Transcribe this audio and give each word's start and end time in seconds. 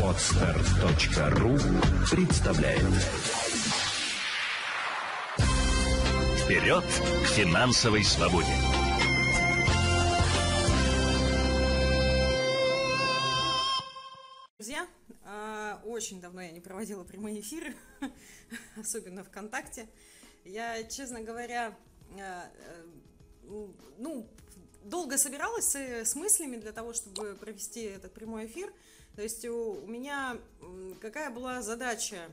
Отстар.ру 0.00 1.58
представляет 2.08 2.84
Вперед 6.38 6.84
к 6.84 7.26
финансовой 7.30 8.04
свободе! 8.04 8.46
Друзья, 14.56 14.86
а, 15.24 15.80
очень 15.84 16.20
давно 16.20 16.42
я 16.42 16.52
не 16.52 16.60
проводила 16.60 17.02
прямые 17.02 17.40
эфиры, 17.40 17.74
особенно 18.76 19.24
ВКонтакте. 19.24 19.88
Я, 20.44 20.84
честно 20.84 21.22
говоря, 21.22 21.76
а, 22.20 22.52
э, 22.56 22.84
ну, 23.98 24.28
долго 24.84 25.18
собиралась 25.18 25.74
с 25.74 26.14
мыслями 26.14 26.56
для 26.56 26.72
того, 26.72 26.92
чтобы 26.92 27.34
провести 27.34 27.82
этот 27.82 28.12
прямой 28.12 28.46
эфир. 28.46 28.72
То 29.16 29.22
есть 29.22 29.44
у, 29.44 29.86
меня 29.86 30.38
какая 31.00 31.30
была 31.30 31.62
задача, 31.62 32.28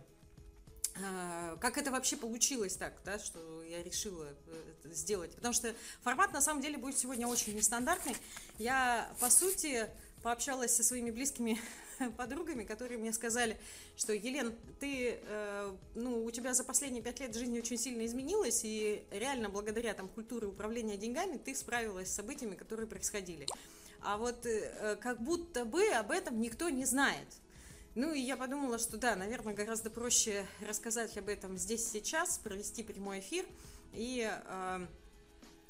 а, 1.04 1.58
как 1.58 1.78
это 1.78 1.92
вообще 1.92 2.18
получилось 2.18 2.76
так, 2.76 2.94
да, 3.06 3.20
что 3.20 3.64
я 3.64 3.84
решила 3.84 4.28
это 4.84 4.94
сделать. 4.94 5.36
Потому 5.36 5.54
что 5.54 5.74
формат 6.02 6.34
на 6.34 6.42
самом 6.42 6.62
деле 6.62 6.78
будет 6.78 6.98
сегодня 6.98 7.28
очень 7.28 7.56
нестандартный. 7.56 8.16
Я, 8.58 9.12
по 9.20 9.30
сути, 9.30 9.88
пообщалась 10.24 10.76
со 10.76 10.84
своими 10.84 11.12
близкими 11.12 11.60
подругами, 12.18 12.64
которые 12.64 12.98
мне 12.98 13.14
сказали, 13.14 13.58
что, 13.96 14.14
Елен, 14.14 14.56
ты, 14.80 15.20
э, 15.22 15.76
ну, 15.96 16.24
у 16.24 16.32
тебя 16.32 16.54
за 16.54 16.64
последние 16.64 17.04
пять 17.04 17.20
лет 17.20 17.36
жизнь 17.36 17.58
очень 17.58 17.78
сильно 17.78 18.06
изменилась, 18.06 18.62
и 18.64 19.04
реально 19.12 19.50
благодаря 19.50 19.94
там 19.94 20.08
культуре 20.08 20.48
управления 20.48 20.98
деньгами 20.98 21.38
ты 21.38 21.56
справилась 21.56 22.10
с 22.10 22.16
событиями, 22.16 22.56
которые 22.56 22.88
происходили. 22.88 23.48
А 24.02 24.18
вот 24.18 24.46
э, 24.46 24.98
как 25.00 25.22
будто 25.22 25.66
бы 25.66 25.86
об 25.90 26.12
этом 26.12 26.42
никто 26.42 26.70
не 26.70 26.86
знает. 26.86 27.28
Ну 27.94 28.14
и 28.14 28.22
я 28.22 28.38
подумала, 28.38 28.80
что 28.80 28.98
да, 28.98 29.16
наверное, 29.16 29.54
гораздо 29.54 29.90
проще 29.90 30.46
рассказать 30.66 31.18
об 31.18 31.28
этом 31.28 31.58
здесь 31.58 31.88
сейчас, 31.90 32.38
провести 32.38 32.84
прямой 32.84 33.20
эфир 33.20 33.46
и 33.94 34.30
э, 34.32 34.88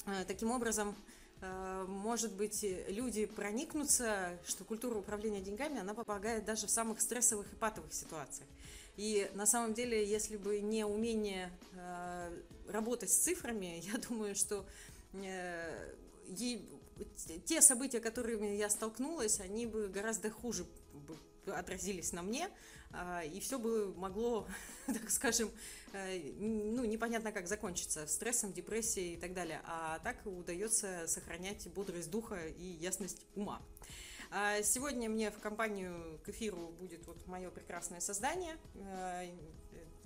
э, 0.06 0.24
таким 0.26 0.52
образом 0.52 0.94
может 1.88 2.32
быть, 2.32 2.64
люди 2.88 3.26
проникнутся, 3.26 4.38
что 4.46 4.64
культура 4.64 4.96
управления 4.96 5.40
деньгами, 5.40 5.80
она 5.80 5.94
помогает 5.94 6.44
даже 6.44 6.66
в 6.66 6.70
самых 6.70 7.00
стрессовых 7.00 7.52
и 7.52 7.56
патовых 7.56 7.92
ситуациях. 7.92 8.48
И 8.96 9.30
на 9.34 9.46
самом 9.46 9.74
деле, 9.74 10.06
если 10.06 10.36
бы 10.36 10.60
не 10.60 10.84
умение 10.84 11.50
э, 11.74 12.40
работать 12.68 13.10
с 13.10 13.16
цифрами, 13.16 13.82
я 13.92 13.98
думаю, 13.98 14.34
что 14.34 14.64
э, 15.14 15.94
те 17.46 17.60
события, 17.60 18.00
которыми 18.00 18.54
я 18.54 18.68
столкнулась, 18.68 19.40
они 19.40 19.66
бы 19.66 19.88
гораздо 19.88 20.30
хуже 20.30 20.64
отразились 21.46 22.12
на 22.12 22.22
мне, 22.22 22.48
и 23.32 23.40
все 23.40 23.58
бы 23.58 23.92
могло, 23.94 24.46
так 24.86 25.10
скажем, 25.10 25.48
э, 25.48 25.81
ну, 25.92 26.84
непонятно 26.84 27.32
как 27.32 27.46
закончиться, 27.46 28.06
стрессом, 28.06 28.52
депрессией 28.52 29.14
и 29.14 29.16
так 29.16 29.34
далее. 29.34 29.60
А 29.64 29.98
так 30.00 30.24
удается 30.24 31.06
сохранять 31.06 31.68
бодрость 31.72 32.10
духа 32.10 32.46
и 32.46 32.64
ясность 32.64 33.24
ума. 33.34 33.60
А 34.30 34.62
сегодня 34.62 35.10
мне 35.10 35.30
в 35.30 35.38
компанию 35.40 36.18
к 36.24 36.30
эфиру 36.30 36.72
будет 36.80 37.06
вот 37.06 37.26
мое 37.26 37.50
прекрасное 37.50 38.00
создание. 38.00 38.56
Э, 38.76 39.28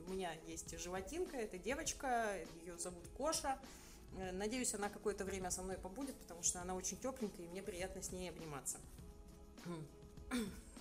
у 0.04 0.10
меня 0.10 0.32
есть 0.46 0.76
животинка, 0.78 1.36
это 1.36 1.58
девочка, 1.58 2.36
ее 2.64 2.76
зовут 2.78 3.06
Коша. 3.16 3.58
Э, 4.18 4.32
надеюсь, 4.32 4.74
она 4.74 4.88
какое-то 4.88 5.24
время 5.24 5.50
со 5.50 5.62
мной 5.62 5.76
побудет, 5.76 6.16
потому 6.16 6.42
что 6.42 6.60
она 6.60 6.74
очень 6.74 6.96
тепленькая, 6.96 7.46
и 7.46 7.48
мне 7.48 7.62
приятно 7.62 8.02
с 8.02 8.10
ней 8.10 8.28
обниматься. 8.30 8.78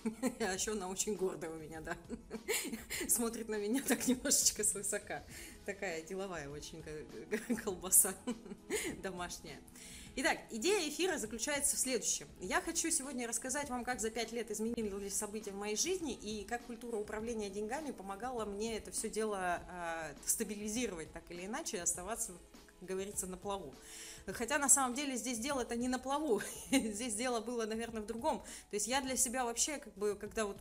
А 0.40 0.54
еще 0.54 0.72
она 0.72 0.88
очень 0.88 1.14
гордая 1.14 1.50
у 1.50 1.56
меня, 1.56 1.80
да. 1.80 1.96
Смотрит 3.08 3.48
на 3.48 3.56
меня 3.56 3.82
так 3.82 4.06
немножечко 4.06 4.64
свысока. 4.64 5.24
Такая 5.64 6.02
деловая 6.02 6.48
очень 6.48 6.82
колбаса 7.64 8.14
домашняя. 9.02 9.60
Итак, 10.18 10.38
идея 10.50 10.88
эфира 10.88 11.18
заключается 11.18 11.76
в 11.76 11.78
следующем. 11.78 12.26
Я 12.40 12.62
хочу 12.62 12.90
сегодня 12.90 13.28
рассказать 13.28 13.68
вам, 13.68 13.84
как 13.84 14.00
за 14.00 14.10
пять 14.10 14.32
лет 14.32 14.50
изменились 14.50 15.14
события 15.14 15.50
в 15.50 15.56
моей 15.56 15.76
жизни 15.76 16.14
и 16.14 16.46
как 16.46 16.64
культура 16.64 16.96
управления 16.96 17.50
деньгами 17.50 17.90
помогала 17.90 18.46
мне 18.46 18.78
это 18.78 18.90
все 18.92 19.10
дело 19.10 19.60
э, 19.68 20.14
стабилизировать 20.24 21.12
так 21.12 21.22
или 21.28 21.44
иначе 21.44 21.76
и 21.76 21.80
оставаться, 21.80 22.32
как 22.80 22.88
говорится, 22.88 23.26
на 23.26 23.36
плаву. 23.36 23.74
Хотя 24.34 24.58
на 24.58 24.68
самом 24.68 24.94
деле 24.94 25.16
здесь 25.16 25.38
дело 25.38 25.60
это 25.60 25.76
не 25.76 25.88
на 25.88 25.98
плаву, 25.98 26.42
здесь 26.70 27.14
дело 27.14 27.40
было, 27.40 27.66
наверное, 27.66 28.02
в 28.02 28.06
другом. 28.06 28.40
То 28.70 28.76
есть 28.76 28.86
я 28.86 29.00
для 29.00 29.16
себя 29.16 29.44
вообще, 29.44 29.78
как 29.78 29.94
бы, 29.94 30.16
когда 30.16 30.46
вот 30.46 30.58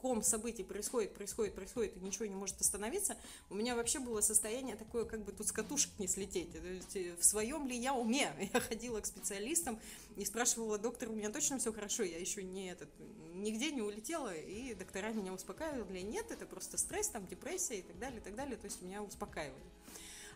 ком 0.00 0.22
событий 0.22 0.62
происходит, 0.62 1.12
происходит, 1.14 1.54
происходит, 1.54 1.96
и 1.96 2.00
ничего 2.00 2.26
не 2.26 2.34
может 2.34 2.60
остановиться, 2.60 3.16
у 3.50 3.54
меня 3.54 3.74
вообще 3.74 3.98
было 3.98 4.20
состояние 4.20 4.76
такое, 4.76 5.04
как 5.04 5.24
бы 5.24 5.32
тут 5.32 5.48
с 5.48 5.52
катушек 5.52 5.90
не 5.98 6.06
слететь. 6.06 6.52
То 6.52 6.58
есть, 6.58 6.96
э, 6.96 7.16
в 7.16 7.24
своем 7.24 7.66
ли 7.66 7.76
я 7.76 7.94
уме? 7.94 8.32
Я 8.54 8.60
ходила 8.60 9.00
к 9.00 9.06
специалистам 9.06 9.78
и 10.16 10.24
спрашивала, 10.24 10.78
доктор, 10.78 11.10
у 11.10 11.12
меня 11.12 11.30
точно 11.30 11.58
все 11.58 11.72
хорошо, 11.72 12.02
я 12.04 12.18
еще 12.18 12.42
не 12.42 12.70
этот, 12.70 12.88
нигде 13.34 13.72
не 13.72 13.82
улетела, 13.82 14.34
и 14.34 14.74
доктора 14.74 15.10
меня 15.10 15.32
успокаивали, 15.32 16.00
нет, 16.00 16.30
это 16.30 16.46
просто 16.46 16.78
стресс, 16.78 17.08
там, 17.08 17.26
депрессия 17.26 17.78
и 17.78 17.82
так 17.82 17.98
далее, 17.98 18.20
и 18.20 18.22
так 18.22 18.34
далее, 18.34 18.56
то 18.56 18.66
есть 18.66 18.80
меня 18.82 19.02
успокаивали. 19.02 19.64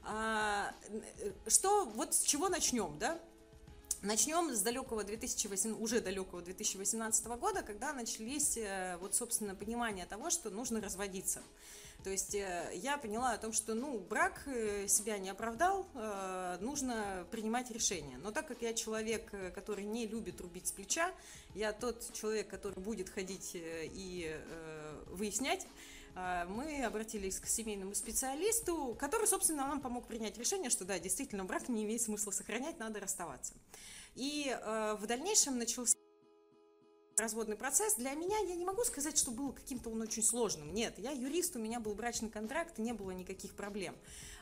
А, 0.05 0.75
что, 1.47 1.85
вот 1.85 2.15
с 2.15 2.23
чего 2.23 2.49
начнем, 2.49 2.99
да? 2.99 3.19
Начнем 4.03 4.53
с 4.53 4.63
далекого 4.63 5.05
2008, 5.05 5.81
уже 5.81 6.01
далекого 6.01 6.43
2018 6.43 7.25
года, 7.39 7.63
когда 7.63 7.93
начались, 7.93 8.57
э, 8.57 8.97
вот, 9.01 9.15
собственно, 9.15 9.55
понимание 9.55 10.07
того, 10.07 10.29
что 10.29 10.51
нужно 10.51 10.81
разводиться. 10.81 11.41
То 12.03 12.11
есть 12.11 12.35
э, 12.35 12.73
я 12.75 12.99
поняла 12.99 13.31
о 13.31 13.39
том, 13.39 13.53
что, 13.53 13.75
ну, 13.75 14.01
брак 14.01 14.43
э, 14.47 14.89
себя 14.89 15.19
не 15.19 15.31
оправдал, 15.31 15.87
нужно 16.61 17.29
принимать 17.31 17.71
решение. 17.71 18.19
Но 18.19 18.33
так 18.33 18.49
как 18.49 18.61
я 18.63 18.75
человек, 18.75 19.31
который 19.55 19.85
не 19.85 20.09
любит 20.09 20.41
рубить 20.41 20.67
с 20.67 20.73
плеча, 20.73 21.13
я 21.55 21.73
тот 21.73 22.13
человек, 22.13 22.49
который 22.49 22.81
будет 22.81 23.09
ходить 23.09 23.53
и 23.55 24.37
выяснять, 25.07 25.65
мы 26.15 26.85
обратились 26.85 27.41
к 27.41 27.47
семейному 27.47 27.95
специалисту, 27.95 28.97
который, 28.99 29.27
собственно, 29.27 29.67
нам 29.67 29.81
помог 29.81 30.07
принять 30.07 30.37
решение, 30.39 30.71
что 30.71 30.85
да, 30.85 30.99
действительно, 30.99 31.45
брак 31.45 31.69
не 31.69 31.85
имеет 31.85 32.03
смысла 32.03 32.31
сохранять, 32.31 32.79
надо 32.79 33.01
расставаться. 33.01 33.55
И 34.15 34.55
э, 34.55 34.97
в 35.01 35.07
дальнейшем 35.07 35.59
начался 35.59 35.97
разводный 37.17 37.57
процесс. 37.57 37.95
Для 37.95 38.15
меня 38.15 38.39
я 38.39 38.55
не 38.55 38.65
могу 38.65 38.85
сказать, 38.85 39.19
что 39.19 39.31
был 39.31 39.53
каким-то 39.53 39.91
он 39.91 40.01
очень 40.03 40.23
сложным. 40.23 40.73
Нет, 40.73 40.95
я 40.99 41.11
юрист, 41.11 41.57
у 41.57 41.59
меня 41.59 41.81
был 41.81 41.95
брачный 41.95 42.31
контракт, 42.31 42.79
не 42.79 42.93
было 42.93 43.11
никаких 43.11 43.55
проблем. 43.55 43.97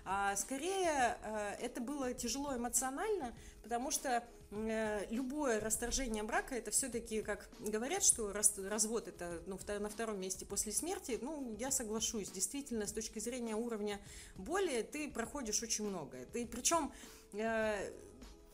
А 0.04 0.34
скорее, 0.36 1.19
э, 1.22 1.56
это 1.60 1.80
было 1.80 2.14
тяжело 2.14 2.56
эмоционально, 2.56 3.34
потому 3.62 3.91
что 3.91 4.25
э, 4.50 5.06
любое 5.10 5.60
расторжение 5.60 6.22
брака, 6.22 6.54
это 6.54 6.70
все-таки, 6.70 7.22
как 7.22 7.48
говорят, 7.59 8.03
что 8.03 8.32
развод 8.32 9.09
это 9.09 9.42
ну, 9.47 9.59
на 9.78 9.88
втором 9.88 10.20
месте 10.20 10.47
после 10.47 10.72
смерти, 10.72 11.19
ну, 11.20 11.54
я 11.59 11.70
соглашусь, 11.70 12.30
действительно, 12.30 12.86
с 12.86 12.92
точки 12.92 13.19
зрения 13.19 13.56
уровня 13.56 14.00
боли, 14.36 14.82
ты 14.82 15.10
проходишь 15.10 15.62
очень 15.62 15.86
многое. 15.86 16.25
Ты, 16.26 16.47
причем 16.47 16.92
э, 17.34 17.92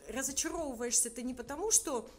разочаровываешься 0.09 1.09
ты 1.09 1.21
не 1.23 1.33
потому, 1.33 1.71
что 1.71 2.09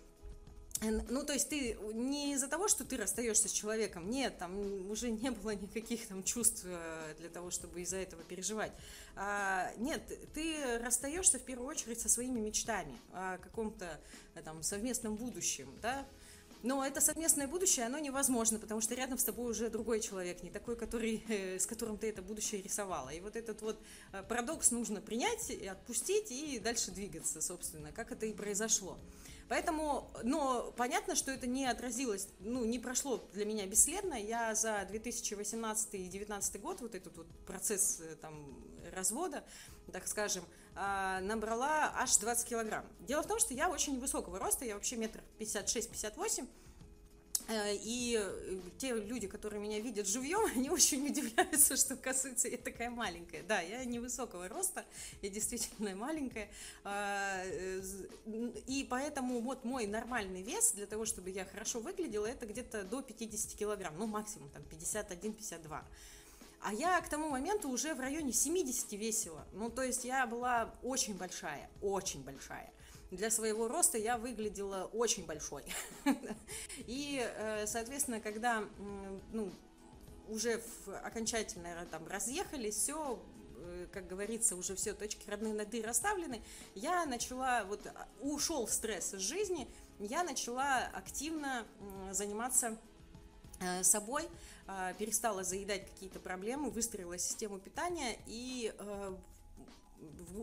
ну, 0.81 1.25
то 1.25 1.33
есть 1.33 1.49
ты 1.49 1.77
не 1.93 2.35
из-за 2.35 2.47
того, 2.47 2.69
что 2.69 2.85
ты 2.85 2.97
расстаешься 2.97 3.49
с 3.49 3.53
человеком, 3.53 4.11
нет, 4.11 4.39
там 4.39 4.91
уже 4.91 5.11
не 5.11 5.31
было 5.31 5.51
никаких 5.51 6.07
там 6.07 6.23
чувств 6.23 6.63
э, 6.65 7.15
для 7.19 7.29
того, 7.29 7.51
чтобы 7.51 7.81
из-за 7.83 7.97
этого 7.97 8.23
переживать. 8.23 8.73
А, 9.17 9.73
нет, 9.79 10.03
ты 10.35 10.79
расстаешься 10.79 11.39
в 11.39 11.43
первую 11.43 11.69
очередь 11.69 12.01
со 12.01 12.09
своими 12.09 12.39
мечтами 12.39 12.97
о 13.13 13.39
каком-то 13.39 14.01
э, 14.35 14.43
там 14.43 14.63
совместном 14.63 15.17
будущем, 15.17 15.69
да, 15.83 16.07
но 16.63 16.85
это 16.85 17.01
совместное 17.01 17.49
будущее, 17.49 17.87
оно 17.87 17.99
невозможно, 17.99 18.61
потому 18.61 18.81
что 18.81 18.95
рядом 18.95 19.19
с 19.19 19.25
тобой 19.25 19.51
уже 19.51 19.71
другой 19.71 20.01
человек, 20.01 20.45
не 20.45 20.51
такой, 20.51 20.77
который, 20.77 21.25
э, 21.29 21.59
с 21.59 21.67
которым 21.67 21.99
ты 21.99 22.09
это 22.09 22.23
будущее 22.23 22.63
рисовала. 22.63 23.09
И 23.09 23.19
вот 23.19 23.35
этот 23.35 23.63
вот 23.63 23.81
парадокс 24.29 24.71
нужно 24.71 25.01
принять 25.01 25.51
и 25.51 25.67
отпустить, 25.67 26.31
и 26.31 26.61
дальше 26.61 26.93
двигаться, 26.93 27.41
собственно, 27.41 27.91
как 27.91 28.13
это 28.13 28.27
и 28.27 28.33
произошло. 28.33 28.97
Поэтому, 29.49 30.11
но 30.23 30.73
понятно, 30.77 31.15
что 31.15 31.31
это 31.31 31.47
не 31.47 31.67
отразилось, 31.67 32.29
ну, 32.41 32.65
не 32.65 32.79
прошло 32.79 33.29
для 33.33 33.45
меня 33.45 33.67
бесследно. 33.67 34.15
Я 34.15 34.55
за 34.55 34.85
2018 34.89 35.95
и 35.95 35.99
2019 35.99 36.61
год, 36.61 36.81
вот 36.81 36.95
этот 36.95 37.17
вот 37.17 37.27
процесс 37.47 38.01
э, 38.01 38.17
там 38.17 38.63
развода, 38.95 39.45
так 39.93 40.07
скажем, 40.07 40.45
а, 40.75 41.21
набрала 41.21 41.93
аж 41.97 42.17
20 42.19 42.49
килограмм. 42.49 42.85
Дело 43.01 43.23
в 43.23 43.27
том, 43.27 43.39
что 43.39 43.55
я 43.55 43.71
очень 43.71 43.97
невысокого 43.97 44.39
роста, 44.39 44.65
я 44.65 44.75
вообще 44.75 44.97
метр 44.97 45.23
56-58, 45.39 46.45
Э, 46.45 46.68
и 47.51 48.19
э, 48.21 48.61
те 48.77 48.93
люди, 48.95 49.27
которые 49.27 49.61
меня 49.63 49.81
видят 49.81 50.07
живьем, 50.07 50.45
они 50.55 50.69
очень 50.69 51.07
удивляются, 51.07 51.77
что, 51.77 51.95
оказывается, 51.95 52.49
я 52.49 52.59
такая 52.59 52.91
маленькая. 52.91 53.43
Да, 53.43 53.61
я 53.61 53.85
невысокого 53.85 54.49
роста, 54.49 54.85
я 55.23 55.31
действительно 55.31 55.95
маленькая. 55.97 56.49
А, 56.85 57.43
э, 57.45 57.83
и 58.67 58.87
поэтому 58.89 59.41
вот 59.41 59.65
мой 59.65 59.87
нормальный 59.87 60.43
вес 60.43 60.73
для 60.73 60.87
того, 60.87 61.07
чтобы 61.07 61.31
я 61.31 61.47
хорошо 61.47 61.81
выглядела, 61.81 62.27
это 62.27 62.45
где-то 62.47 62.85
до 62.85 63.01
50 63.03 63.59
килограмм, 63.59 63.97
ну 63.99 64.07
максимум 64.07 64.51
там 64.51 64.63
51-52. 64.71 65.83
А 66.61 66.75
я 66.75 67.01
к 67.01 67.09
тому 67.09 67.31
моменту 67.31 67.71
уже 67.71 67.95
в 67.95 68.01
районе 68.01 68.33
70 68.33 68.93
весила. 68.93 69.47
Ну, 69.53 69.71
то 69.71 69.83
есть 69.83 70.05
я 70.05 70.27
была 70.27 70.75
очень 70.83 71.15
большая, 71.17 71.71
очень 71.81 72.23
большая 72.25 72.73
для 73.11 73.31
своего 73.31 73.69
роста 73.69 73.99
я 73.99 74.19
выглядела 74.19 74.91
очень 74.93 75.25
большой. 75.25 75.65
И, 76.79 77.21
э, 77.21 77.67
соответственно, 77.67 78.21
когда 78.21 78.65
ну, 79.33 79.51
уже 80.29 80.63
окончательно 81.03 81.87
там 81.91 82.07
разъехались, 82.07 82.77
все 82.77 83.19
э, 83.57 83.87
как 83.93 84.07
говорится, 84.09 84.57
уже 84.57 84.77
все 84.77 84.93
точки 84.93 85.29
родные 85.29 85.55
нады 85.55 85.83
расставлены, 85.83 86.43
я 86.75 87.07
начала, 87.07 87.65
вот 87.65 87.87
ушел 88.21 88.69
стресс 88.69 89.15
из 89.15 89.21
жизни, 89.21 89.69
я 89.99 90.23
начала 90.23 90.85
активно 90.93 91.67
заниматься 92.13 92.79
э, 93.61 93.83
собой, 93.83 94.29
перестала 94.99 95.45
заедать 95.45 95.89
какие-то 95.91 96.21
проблемы, 96.21 96.69
выстроила 96.69 97.17
систему 97.17 97.59
питания 97.59 98.19
и 98.27 98.71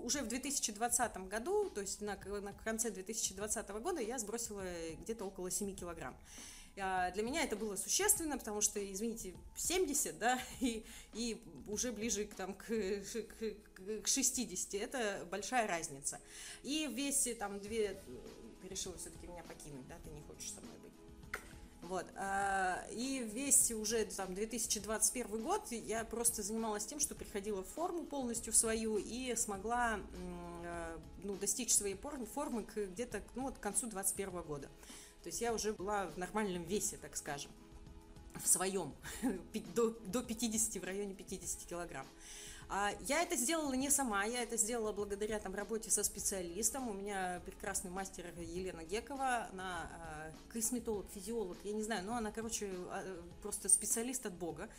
уже 0.03 0.21
в 0.21 0.27
2020 0.27 1.17
году, 1.27 1.69
то 1.69 1.81
есть 1.81 2.01
на, 2.01 2.15
на 2.15 2.53
конце 2.53 2.91
2020 2.91 3.69
года 3.81 4.01
я 4.01 4.19
сбросила 4.19 4.63
где-то 5.01 5.25
около 5.25 5.49
7 5.49 5.75
килограмм. 5.75 6.15
А 6.77 7.11
для 7.11 7.23
меня 7.23 7.43
это 7.43 7.55
было 7.55 7.77
существенно, 7.77 8.37
потому 8.37 8.59
что, 8.59 8.79
извините, 8.91 9.33
70, 9.55 10.17
да, 10.19 10.39
и, 10.59 10.85
и 11.13 11.41
уже 11.67 11.91
ближе 11.91 12.25
к, 12.25 12.35
там, 12.35 12.53
к, 12.53 12.65
к, 12.65 14.01
к 14.03 14.07
60, 14.07 14.73
это 14.75 15.25
большая 15.31 15.67
разница. 15.67 16.19
И 16.63 16.87
в 16.87 16.93
весе 16.93 17.33
там 17.33 17.59
две, 17.59 18.01
ты 18.61 18.67
решила 18.67 18.97
все-таки 18.97 19.27
меня 19.27 19.43
покинуть, 19.43 19.87
да, 19.87 19.95
ты 20.03 20.09
не 20.09 20.21
хочешь 20.23 20.51
со 20.51 20.61
мной. 20.61 20.75
Вот. 21.87 22.05
А, 22.15 22.83
и 22.91 23.19
весь 23.19 23.71
уже 23.71 24.05
там 24.05 24.33
2021 24.33 25.43
год 25.43 25.71
я 25.71 26.03
просто 26.03 26.41
занималась 26.41 26.85
тем, 26.85 26.99
что 26.99 27.13
приходила 27.13 27.63
в 27.63 27.67
форму 27.67 28.05
полностью 28.05 28.53
в 28.53 28.55
свою 28.55 28.97
и 28.97 29.35
смогла 29.35 29.99
э, 30.63 30.97
ну, 31.23 31.35
достичь 31.35 31.71
своей 31.71 31.95
формы 31.95 32.63
к, 32.63 32.75
где-то 32.75 33.21
ну, 33.35 33.43
вот, 33.43 33.57
к 33.57 33.59
концу 33.59 33.87
2021 33.87 34.41
года. 34.41 34.67
То 35.21 35.27
есть 35.27 35.41
я 35.41 35.53
уже 35.53 35.73
была 35.73 36.07
в 36.07 36.17
нормальном 36.17 36.63
весе, 36.63 36.97
так 36.97 37.15
скажем, 37.15 37.51
в 38.43 38.47
своем, 38.47 38.95
до, 39.75 39.91
до 39.91 40.23
50, 40.23 40.81
в 40.81 40.85
районе 40.85 41.13
50 41.13 41.69
килограмм. 41.69 42.07
А, 42.67 42.91
я 43.07 43.21
это 43.21 43.35
сделала 43.35 43.73
не 43.73 43.89
сама, 43.89 44.23
я 44.23 44.41
это 44.41 44.57
сделала 44.57 44.91
благодаря 44.91 45.39
там, 45.39 45.53
работе 45.53 45.91
со 45.91 46.03
специалистом. 46.03 46.89
У 46.89 46.94
меня 46.94 47.41
прекрасный 47.45 47.91
мастер 47.91 48.25
Елена 48.39 48.83
Гекова, 48.83 49.47
она 49.51 49.89
а, 49.91 50.31
косметолог, 50.51 51.06
физиолог, 51.13 51.57
я 51.63 51.73
не 51.73 51.83
знаю, 51.83 52.03
но 52.06 52.15
она, 52.15 52.31
короче, 52.31 52.69
а, 52.89 53.23
просто 53.41 53.69
специалист 53.69 54.25
от 54.25 54.33
Бога. 54.33 54.69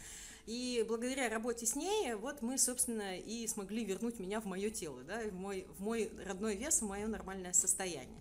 И 0.47 0.85
благодаря 0.87 1.29
работе 1.29 1.67
с 1.67 1.75
ней, 1.75 2.15
вот 2.15 2.43
мы, 2.43 2.59
собственно, 2.59 3.19
и 3.19 3.47
смогли 3.47 3.85
вернуть 3.85 4.19
меня 4.19 4.41
в 4.41 4.47
мое 4.47 4.71
тело, 4.71 5.03
да, 5.03 5.21
в 5.21 5.35
мой, 5.35 5.67
в 5.77 5.83
мой 5.83 6.11
родной 6.25 6.57
вес, 6.57 6.83
в 6.83 6.87
мое 6.87 7.07
нормальное 7.07 7.53
состояние. 7.53 8.21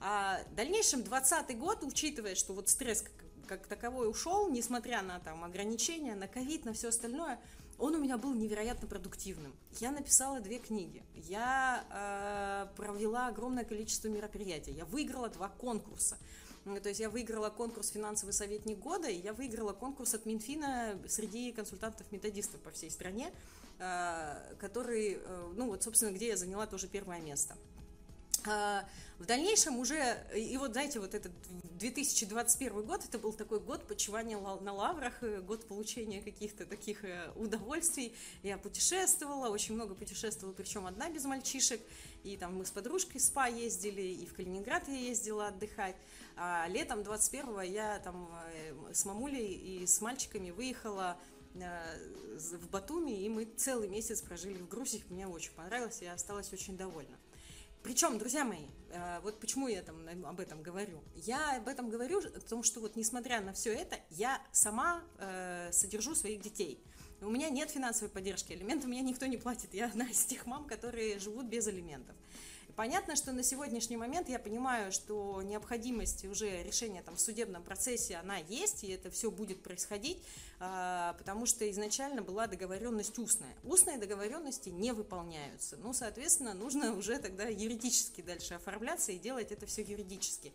А 0.00 0.40
в 0.52 0.54
дальнейшем 0.54 1.02
20 1.02 1.58
год, 1.58 1.82
учитывая, 1.82 2.34
что 2.34 2.52
вот 2.52 2.68
стресс 2.68 3.02
как, 3.02 3.12
как 3.46 3.66
таковой 3.66 4.10
ушел, 4.10 4.50
несмотря 4.50 5.00
на 5.00 5.18
там 5.20 5.44
ограничения, 5.44 6.14
на 6.14 6.28
ковид, 6.28 6.64
на 6.64 6.72
все 6.72 6.88
остальное– 6.88 7.38
он 7.78 7.94
у 7.94 7.98
меня 7.98 8.16
был 8.16 8.34
невероятно 8.34 8.88
продуктивным. 8.88 9.54
Я 9.80 9.90
написала 9.90 10.40
две 10.40 10.58
книги, 10.58 11.02
я 11.14 11.84
э, 12.70 12.76
провела 12.76 13.28
огромное 13.28 13.64
количество 13.64 14.08
мероприятий, 14.08 14.72
я 14.72 14.84
выиграла 14.84 15.28
два 15.28 15.48
конкурса. 15.48 16.16
То 16.64 16.88
есть 16.88 16.98
я 16.98 17.10
выиграла 17.10 17.48
конкурс 17.48 17.90
«Финансовый 17.90 18.32
советник 18.32 18.78
года», 18.78 19.08
и 19.08 19.20
я 19.20 19.32
выиграла 19.32 19.72
конкурс 19.72 20.14
от 20.14 20.26
Минфина 20.26 20.98
среди 21.06 21.52
консультантов-методистов 21.52 22.60
по 22.60 22.72
всей 22.72 22.90
стране, 22.90 23.30
э, 23.78 24.54
который, 24.58 25.20
э, 25.20 25.52
ну 25.54 25.68
вот, 25.68 25.84
собственно, 25.84 26.10
где 26.10 26.28
я 26.28 26.36
заняла 26.36 26.66
тоже 26.66 26.88
первое 26.88 27.20
место. 27.20 27.56
Э, 28.46 28.82
в 29.18 29.24
дальнейшем 29.24 29.78
уже, 29.78 30.18
и 30.36 30.58
вот 30.58 30.72
знаете, 30.72 31.00
вот 31.00 31.14
этот 31.14 31.32
2021 31.78 32.82
год, 32.82 33.02
это 33.02 33.18
был 33.18 33.32
такой 33.32 33.60
год 33.60 33.86
почивания 33.86 34.38
на 34.38 34.72
лаврах, 34.74 35.22
э, 35.22 35.40
год 35.40 35.66
получения 35.66 36.20
каких-то 36.20 36.66
таких 36.66 37.02
э, 37.02 37.30
удовольствий. 37.34 38.14
Я 38.42 38.58
путешествовала, 38.58 39.48
очень 39.48 39.74
много 39.74 39.94
путешествовала, 39.94 40.54
причем 40.54 40.86
одна 40.86 41.08
без 41.08 41.24
мальчишек. 41.24 41.80
И 42.24 42.36
там 42.36 42.56
мы 42.56 42.66
с 42.66 42.70
подружкой 42.70 43.20
в 43.20 43.24
СПА 43.24 43.46
ездили, 43.46 44.02
и 44.02 44.26
в 44.26 44.34
Калининград 44.34 44.86
я 44.88 44.98
ездила 44.98 45.48
отдыхать. 45.48 45.96
А 46.36 46.66
летом 46.68 47.00
21-го 47.00 47.62
я 47.62 47.98
там 48.00 48.30
э, 48.54 48.92
с 48.92 49.06
мамулей 49.06 49.54
и 49.54 49.86
с 49.86 50.00
мальчиками 50.02 50.50
выехала 50.50 51.16
в 51.54 52.68
Батуми, 52.68 53.24
и 53.24 53.30
мы 53.30 53.46
целый 53.46 53.88
месяц 53.88 54.20
прожили 54.20 54.58
в 54.58 54.68
Грузии. 54.68 55.02
Мне 55.08 55.26
очень 55.26 55.52
понравилось, 55.52 56.02
я 56.02 56.12
осталась 56.12 56.52
очень 56.52 56.76
довольна. 56.76 57.16
Причем, 57.86 58.18
друзья 58.18 58.44
мои, 58.44 58.66
э, 58.90 59.20
вот 59.22 59.38
почему 59.38 59.68
я 59.68 59.80
там 59.80 60.08
об 60.26 60.40
этом 60.40 60.60
говорю. 60.60 61.04
Я 61.14 61.58
об 61.58 61.68
этом 61.68 61.88
говорю, 61.88 62.20
потому 62.20 62.64
что 62.64 62.80
вот 62.80 62.96
несмотря 62.96 63.40
на 63.40 63.52
все 63.52 63.72
это, 63.72 63.96
я 64.10 64.42
сама 64.50 65.04
э, 65.18 65.70
содержу 65.70 66.16
своих 66.16 66.40
детей. 66.40 66.82
У 67.20 67.30
меня 67.30 67.48
нет 67.48 67.70
финансовой 67.70 68.10
поддержки, 68.10 68.52
алиментов 68.52 68.90
меня 68.90 69.02
никто 69.02 69.26
не 69.26 69.36
платит. 69.36 69.72
Я 69.72 69.86
одна 69.86 70.04
из 70.04 70.24
тех 70.24 70.46
мам, 70.46 70.64
которые 70.64 71.20
живут 71.20 71.46
без 71.46 71.68
алиментов. 71.68 72.16
Понятно, 72.76 73.16
что 73.16 73.32
на 73.32 73.42
сегодняшний 73.42 73.96
момент 73.96 74.28
я 74.28 74.38
понимаю, 74.38 74.92
что 74.92 75.40
необходимость 75.42 76.26
уже 76.26 76.62
решения 76.62 77.02
там, 77.02 77.16
в 77.16 77.20
судебном 77.20 77.62
процессе, 77.62 78.16
она 78.16 78.36
есть, 78.36 78.84
и 78.84 78.88
это 78.88 79.10
все 79.10 79.30
будет 79.30 79.62
происходить, 79.62 80.18
а, 80.60 81.14
потому 81.14 81.46
что 81.46 81.68
изначально 81.70 82.20
была 82.20 82.46
договоренность 82.46 83.18
устная. 83.18 83.54
Устные 83.64 83.96
договоренности 83.96 84.68
не 84.68 84.92
выполняются. 84.92 85.78
Ну, 85.78 85.94
соответственно, 85.94 86.52
нужно 86.52 86.92
уже 86.98 87.18
тогда 87.18 87.44
юридически 87.44 88.20
дальше 88.20 88.52
оформляться 88.52 89.10
и 89.10 89.18
делать 89.18 89.52
это 89.52 89.64
все 89.64 89.80
юридически. 89.80 90.52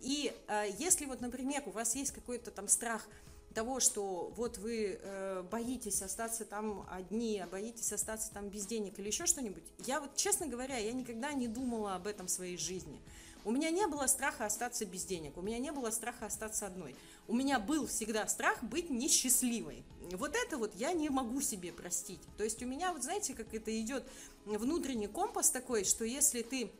И 0.00 0.34
а, 0.48 0.64
если 0.64 1.04
вот, 1.04 1.20
например, 1.20 1.62
у 1.66 1.70
вас 1.70 1.94
есть 1.94 2.10
какой-то 2.10 2.50
там 2.50 2.66
страх– 2.66 3.06
того, 3.54 3.80
что 3.80 4.32
вот 4.36 4.58
вы 4.58 4.98
э, 5.00 5.42
боитесь 5.50 6.02
остаться 6.02 6.44
там 6.44 6.86
одни, 6.90 7.40
а 7.40 7.46
боитесь 7.46 7.92
остаться 7.92 8.30
там 8.32 8.48
без 8.48 8.66
денег 8.66 8.98
или 8.98 9.08
еще 9.08 9.26
что-нибудь, 9.26 9.62
я 9.86 10.00
вот, 10.00 10.14
честно 10.16 10.46
говоря, 10.46 10.76
я 10.76 10.92
никогда 10.92 11.32
не 11.32 11.48
думала 11.48 11.94
об 11.94 12.06
этом 12.06 12.26
в 12.26 12.30
своей 12.30 12.56
жизни. 12.56 13.00
У 13.44 13.52
меня 13.52 13.70
не 13.70 13.86
было 13.86 14.06
страха 14.06 14.44
остаться 14.44 14.84
без 14.84 15.04
денег, 15.04 15.36
у 15.36 15.42
меня 15.42 15.58
не 15.58 15.72
было 15.72 15.90
страха 15.90 16.26
остаться 16.26 16.66
одной. 16.66 16.94
У 17.26 17.34
меня 17.34 17.58
был 17.58 17.86
всегда 17.86 18.26
страх 18.26 18.62
быть 18.62 18.90
несчастливой. 18.90 19.82
Вот 20.12 20.36
это 20.36 20.58
вот 20.58 20.74
я 20.74 20.92
не 20.92 21.08
могу 21.08 21.40
себе 21.40 21.72
простить. 21.72 22.20
То 22.36 22.44
есть 22.44 22.62
у 22.62 22.66
меня, 22.66 22.92
вот 22.92 23.02
знаете, 23.02 23.32
как 23.34 23.54
это 23.54 23.78
идет 23.80 24.04
внутренний 24.44 25.06
компас 25.06 25.50
такой, 25.50 25.84
что 25.84 26.04
если 26.04 26.42
ты 26.42 26.70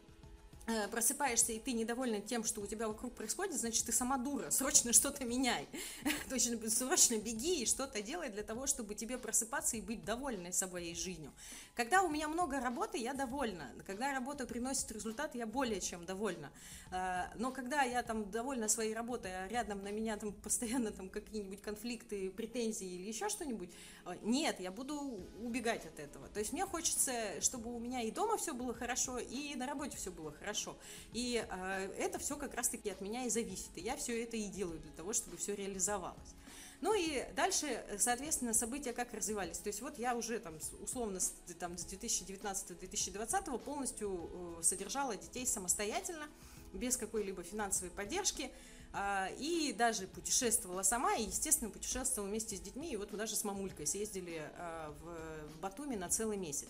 просыпаешься, 0.90 1.52
и 1.52 1.58
ты 1.58 1.72
недовольна 1.72 2.20
тем, 2.20 2.44
что 2.44 2.60
у 2.60 2.66
тебя 2.66 2.88
вокруг 2.88 3.14
происходит, 3.14 3.58
значит, 3.58 3.86
ты 3.86 3.92
сама 3.92 4.18
дура, 4.18 4.50
срочно 4.50 4.92
что-то 4.92 5.24
меняй. 5.24 5.68
Точно, 6.30 6.70
срочно 6.70 7.16
беги 7.18 7.62
и 7.62 7.66
что-то 7.66 8.02
делай 8.02 8.28
для 8.28 8.42
того, 8.42 8.66
чтобы 8.66 8.94
тебе 8.94 9.18
просыпаться 9.18 9.76
и 9.76 9.80
быть 9.80 10.04
довольной 10.04 10.52
собой 10.52 10.88
и 10.88 10.94
жизнью. 10.94 11.32
Когда 11.74 12.02
у 12.02 12.08
меня 12.08 12.28
много 12.28 12.60
работы, 12.60 12.98
я 12.98 13.14
довольна. 13.14 13.72
Когда 13.86 14.12
работа 14.12 14.46
приносит 14.46 14.92
результат, 14.92 15.34
я 15.34 15.46
более 15.46 15.80
чем 15.80 16.04
довольна. 16.04 16.50
Э, 16.90 17.24
но 17.36 17.50
когда 17.50 17.82
я 17.82 18.02
там 18.02 18.30
довольна 18.30 18.68
своей 18.68 18.94
работой, 18.94 19.32
а 19.32 19.48
рядом 19.48 19.82
на 19.82 19.90
меня 19.90 20.16
там 20.16 20.32
постоянно 20.44 20.90
там 20.90 21.08
какие-нибудь 21.08 21.62
конфликты, 21.62 22.30
претензии 22.30 22.86
или 22.86 23.08
еще 23.08 23.28
что-нибудь, 23.28 23.70
э, 24.06 24.16
нет, 24.22 24.60
я 24.60 24.70
буду 24.70 24.94
убегать 25.42 25.86
от 25.86 25.98
этого. 25.98 26.28
То 26.28 26.40
есть 26.40 26.52
мне 26.52 26.66
хочется, 26.66 27.40
чтобы 27.40 27.74
у 27.74 27.78
меня 27.78 28.02
и 28.02 28.10
дома 28.10 28.36
все 28.36 28.52
было 28.52 28.74
хорошо, 28.74 29.18
и 29.18 29.54
на 29.54 29.66
работе 29.66 29.96
все 29.96 30.10
было 30.10 30.32
хорошо 30.32 30.59
хорошо. 30.60 30.76
И 31.12 31.44
э, 31.48 31.94
это 31.98 32.18
все 32.18 32.36
как 32.36 32.54
раз-таки 32.54 32.90
от 32.90 33.00
меня 33.00 33.24
и 33.24 33.30
зависит. 33.30 33.70
И 33.76 33.80
я 33.80 33.96
все 33.96 34.22
это 34.22 34.36
и 34.36 34.46
делаю 34.46 34.78
для 34.80 34.92
того, 34.92 35.12
чтобы 35.12 35.36
все 35.36 35.54
реализовалось. 35.54 36.34
Ну 36.80 36.94
и 36.94 37.24
дальше, 37.36 37.84
соответственно, 37.98 38.54
события 38.54 38.94
как 38.94 39.12
развивались. 39.12 39.58
То 39.58 39.68
есть 39.68 39.82
вот 39.82 39.98
я 39.98 40.14
уже 40.14 40.38
там 40.38 40.54
условно 40.82 41.20
там, 41.58 41.76
с 41.76 41.84
2019-2020 41.86 43.58
полностью 43.58 44.58
э, 44.60 44.62
содержала 44.62 45.16
детей 45.16 45.46
самостоятельно, 45.46 46.26
без 46.72 46.96
какой-либо 46.96 47.42
финансовой 47.42 47.90
поддержки. 47.90 48.50
Э, 48.94 49.28
и 49.38 49.74
даже 49.76 50.06
путешествовала 50.06 50.82
сама, 50.82 51.16
и, 51.16 51.24
естественно, 51.24 51.70
путешествовала 51.70 52.28
вместе 52.30 52.56
с 52.56 52.60
детьми. 52.60 52.90
И 52.92 52.96
вот 52.96 53.12
мы 53.12 53.18
даже 53.18 53.36
с 53.36 53.44
мамулькой 53.44 53.86
съездили 53.86 54.40
э, 54.40 54.92
в, 55.02 55.52
в 55.52 55.60
Батуми 55.60 55.96
на 55.96 56.08
целый 56.08 56.38
месяц. 56.38 56.68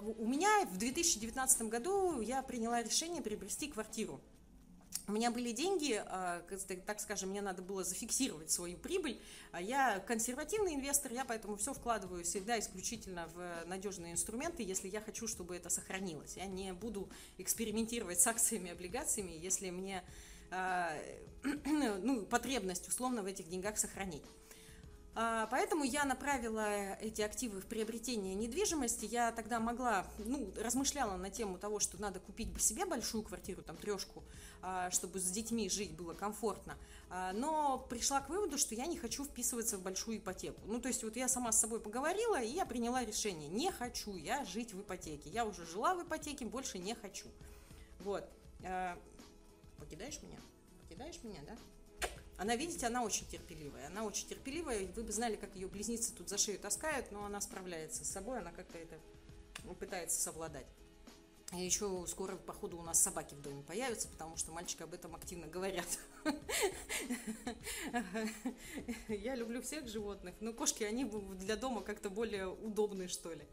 У 0.00 0.26
меня 0.26 0.64
в 0.66 0.76
2019 0.76 1.62
году 1.62 2.20
я 2.20 2.42
приняла 2.42 2.82
решение 2.82 3.20
приобрести 3.20 3.68
квартиру. 3.68 4.20
у 5.08 5.12
меня 5.12 5.30
были 5.30 5.52
деньги, 5.52 6.00
а, 6.06 6.42
так 6.86 7.00
скажем, 7.00 7.30
мне 7.30 7.40
надо 7.40 7.62
было 7.62 7.82
зафиксировать 7.82 8.50
свою 8.50 8.76
прибыль. 8.76 9.20
А 9.50 9.60
я 9.60 9.98
консервативный 10.00 10.74
инвестор, 10.74 11.12
я 11.12 11.24
поэтому 11.24 11.56
все 11.56 11.72
вкладываю 11.74 12.22
всегда 12.24 12.58
исключительно 12.60 13.28
в 13.34 13.66
надежные 13.66 14.12
инструменты, 14.12 14.62
если 14.62 14.88
я 14.88 15.00
хочу, 15.00 15.26
чтобы 15.26 15.56
это 15.56 15.68
сохранилось. 15.68 16.36
Я 16.36 16.46
не 16.46 16.72
буду 16.72 17.08
экспериментировать 17.38 18.20
с 18.20 18.26
акциями, 18.26 18.70
облигациями, 18.70 19.32
если 19.32 19.70
мне 19.70 20.04
а, 20.50 20.92
ну, 21.64 22.24
потребность 22.26 22.86
условно 22.88 23.22
в 23.22 23.26
этих 23.26 23.48
деньгах 23.48 23.78
сохранить. 23.78 24.22
А, 25.20 25.48
поэтому 25.48 25.82
я 25.82 26.04
направила 26.04 26.94
эти 27.00 27.22
активы 27.22 27.60
в 27.60 27.66
приобретение 27.66 28.36
недвижимости. 28.36 29.04
Я 29.04 29.32
тогда 29.32 29.58
могла, 29.58 30.06
ну, 30.18 30.48
размышляла 30.56 31.16
на 31.16 31.28
тему 31.28 31.58
того, 31.58 31.80
что 31.80 32.00
надо 32.00 32.20
купить 32.20 32.52
бы 32.52 32.60
себе 32.60 32.86
большую 32.86 33.24
квартиру, 33.24 33.62
там, 33.62 33.76
трешку, 33.76 34.22
а, 34.62 34.92
чтобы 34.92 35.18
с 35.18 35.28
детьми 35.28 35.68
жить 35.68 35.90
было 35.96 36.14
комфортно. 36.14 36.78
А, 37.10 37.32
но 37.32 37.84
пришла 37.90 38.20
к 38.20 38.28
выводу, 38.28 38.58
что 38.58 38.76
я 38.76 38.86
не 38.86 38.96
хочу 38.96 39.24
вписываться 39.24 39.76
в 39.76 39.82
большую 39.82 40.18
ипотеку. 40.18 40.60
Ну, 40.66 40.80
то 40.80 40.86
есть 40.86 41.02
вот 41.02 41.16
я 41.16 41.26
сама 41.26 41.50
с 41.50 41.58
собой 41.58 41.80
поговорила, 41.80 42.40
и 42.40 42.52
я 42.52 42.64
приняла 42.64 43.04
решение. 43.04 43.48
Не 43.48 43.72
хочу 43.72 44.14
я 44.14 44.44
жить 44.44 44.72
в 44.72 44.82
ипотеке. 44.82 45.30
Я 45.30 45.44
уже 45.44 45.66
жила 45.66 45.96
в 45.96 46.04
ипотеке, 46.04 46.46
больше 46.46 46.78
не 46.78 46.94
хочу. 46.94 47.26
Вот. 47.98 48.24
Покидаешь 49.80 50.22
меня? 50.22 50.38
Покидаешь 50.82 51.20
меня, 51.24 51.40
да? 51.44 51.56
Она, 52.38 52.54
видите, 52.54 52.86
она 52.86 53.02
очень 53.02 53.26
терпеливая. 53.26 53.88
Она 53.88 54.04
очень 54.04 54.28
терпеливая. 54.28 54.86
Вы 54.94 55.02
бы 55.02 55.12
знали, 55.12 55.36
как 55.36 55.54
ее 55.56 55.66
близнецы 55.66 56.14
тут 56.14 56.28
за 56.28 56.38
шею 56.38 56.58
таскают, 56.58 57.10
но 57.10 57.24
она 57.24 57.40
справляется 57.40 58.04
с 58.04 58.10
собой, 58.10 58.38
она 58.38 58.52
как-то 58.52 58.78
это 58.78 58.98
пытается 59.74 60.20
совладать. 60.20 60.66
И 61.52 61.64
еще 61.64 62.04
скоро, 62.06 62.36
походу, 62.36 62.78
у 62.78 62.82
нас 62.82 63.02
собаки 63.02 63.34
в 63.34 63.40
доме 63.40 63.62
появятся, 63.62 64.08
потому 64.08 64.36
что 64.36 64.52
мальчики 64.52 64.82
об 64.82 64.92
этом 64.92 65.16
активно 65.16 65.46
говорят. 65.46 65.86
Я 69.08 69.34
люблю 69.34 69.62
всех 69.62 69.88
животных, 69.88 70.34
но 70.40 70.52
кошки, 70.52 70.84
они 70.84 71.04
для 71.04 71.56
дома 71.56 71.80
как-то 71.80 72.10
более 72.10 72.48
удобные, 72.48 73.08
что 73.08 73.32
ли. 73.32 73.46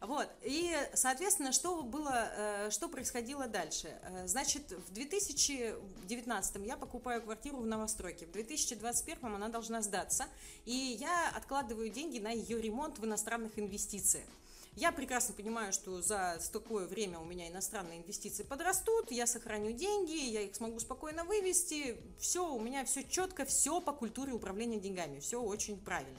Вот. 0.00 0.28
И, 0.42 0.74
соответственно, 0.94 1.52
что 1.52 1.82
было, 1.82 2.28
э, 2.36 2.70
что 2.70 2.88
происходило 2.88 3.46
дальше? 3.46 3.88
Э, 4.02 4.26
значит, 4.26 4.72
в 4.72 4.92
2019 4.92 6.56
я 6.66 6.76
покупаю 6.76 7.22
квартиру 7.22 7.58
в 7.58 7.66
новостройке, 7.66 8.26
в 8.26 8.32
2021 8.32 9.34
она 9.34 9.48
должна 9.48 9.80
сдаться, 9.80 10.26
и 10.64 10.74
я 11.00 11.30
откладываю 11.34 11.88
деньги 11.88 12.18
на 12.18 12.30
ее 12.30 12.60
ремонт 12.60 12.98
в 12.98 13.04
иностранных 13.04 13.58
инвестициях. 13.58 14.26
Я 14.76 14.92
прекрасно 14.92 15.34
понимаю, 15.34 15.72
что 15.72 16.02
за 16.02 16.38
такое 16.52 16.86
время 16.86 17.18
у 17.18 17.24
меня 17.24 17.48
иностранные 17.48 18.00
инвестиции 18.00 18.42
подрастут, 18.42 19.10
я 19.10 19.26
сохраню 19.26 19.72
деньги, 19.72 20.12
я 20.12 20.42
их 20.42 20.54
смогу 20.54 20.78
спокойно 20.80 21.24
вывести. 21.24 21.96
Все, 22.18 22.46
у 22.46 22.60
меня 22.60 22.84
все 22.84 23.02
четко, 23.02 23.46
все 23.46 23.80
по 23.80 23.94
культуре 23.94 24.34
управления 24.34 24.78
деньгами, 24.78 25.20
все 25.20 25.40
очень 25.40 25.80
правильно. 25.80 26.18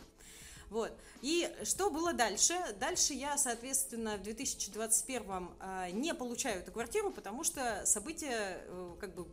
Вот. 0.69 0.91
И 1.21 1.49
что 1.63 1.89
было 1.89 2.13
дальше? 2.13 2.53
Дальше 2.79 3.13
я, 3.13 3.37
соответственно, 3.37 4.17
в 4.17 4.23
2021 4.23 5.49
э, 5.59 5.91
не 5.91 6.13
получаю 6.13 6.59
эту 6.59 6.71
квартиру, 6.71 7.11
потому 7.11 7.43
что 7.43 7.85
события 7.85 8.61
э, 8.65 8.95
как 8.99 9.15
бы 9.15 9.27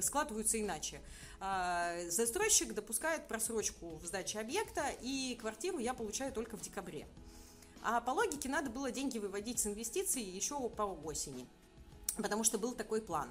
складываются 0.00 0.60
иначе. 0.60 1.00
Э, 1.40 2.08
застройщик 2.08 2.72
допускает 2.72 3.28
просрочку 3.28 3.96
в 3.96 4.06
сдаче 4.06 4.40
объекта, 4.40 4.84
и 5.02 5.36
квартиру 5.38 5.78
я 5.78 5.92
получаю 5.92 6.32
только 6.32 6.56
в 6.56 6.62
декабре. 6.62 7.06
А 7.82 8.00
по 8.00 8.12
логике 8.12 8.48
надо 8.48 8.70
было 8.70 8.90
деньги 8.90 9.18
выводить 9.18 9.58
с 9.58 9.66
инвестиций 9.66 10.22
еще 10.22 10.68
по 10.70 10.82
осени, 10.82 11.46
потому 12.16 12.42
что 12.42 12.58
был 12.58 12.74
такой 12.74 13.02
план. 13.02 13.28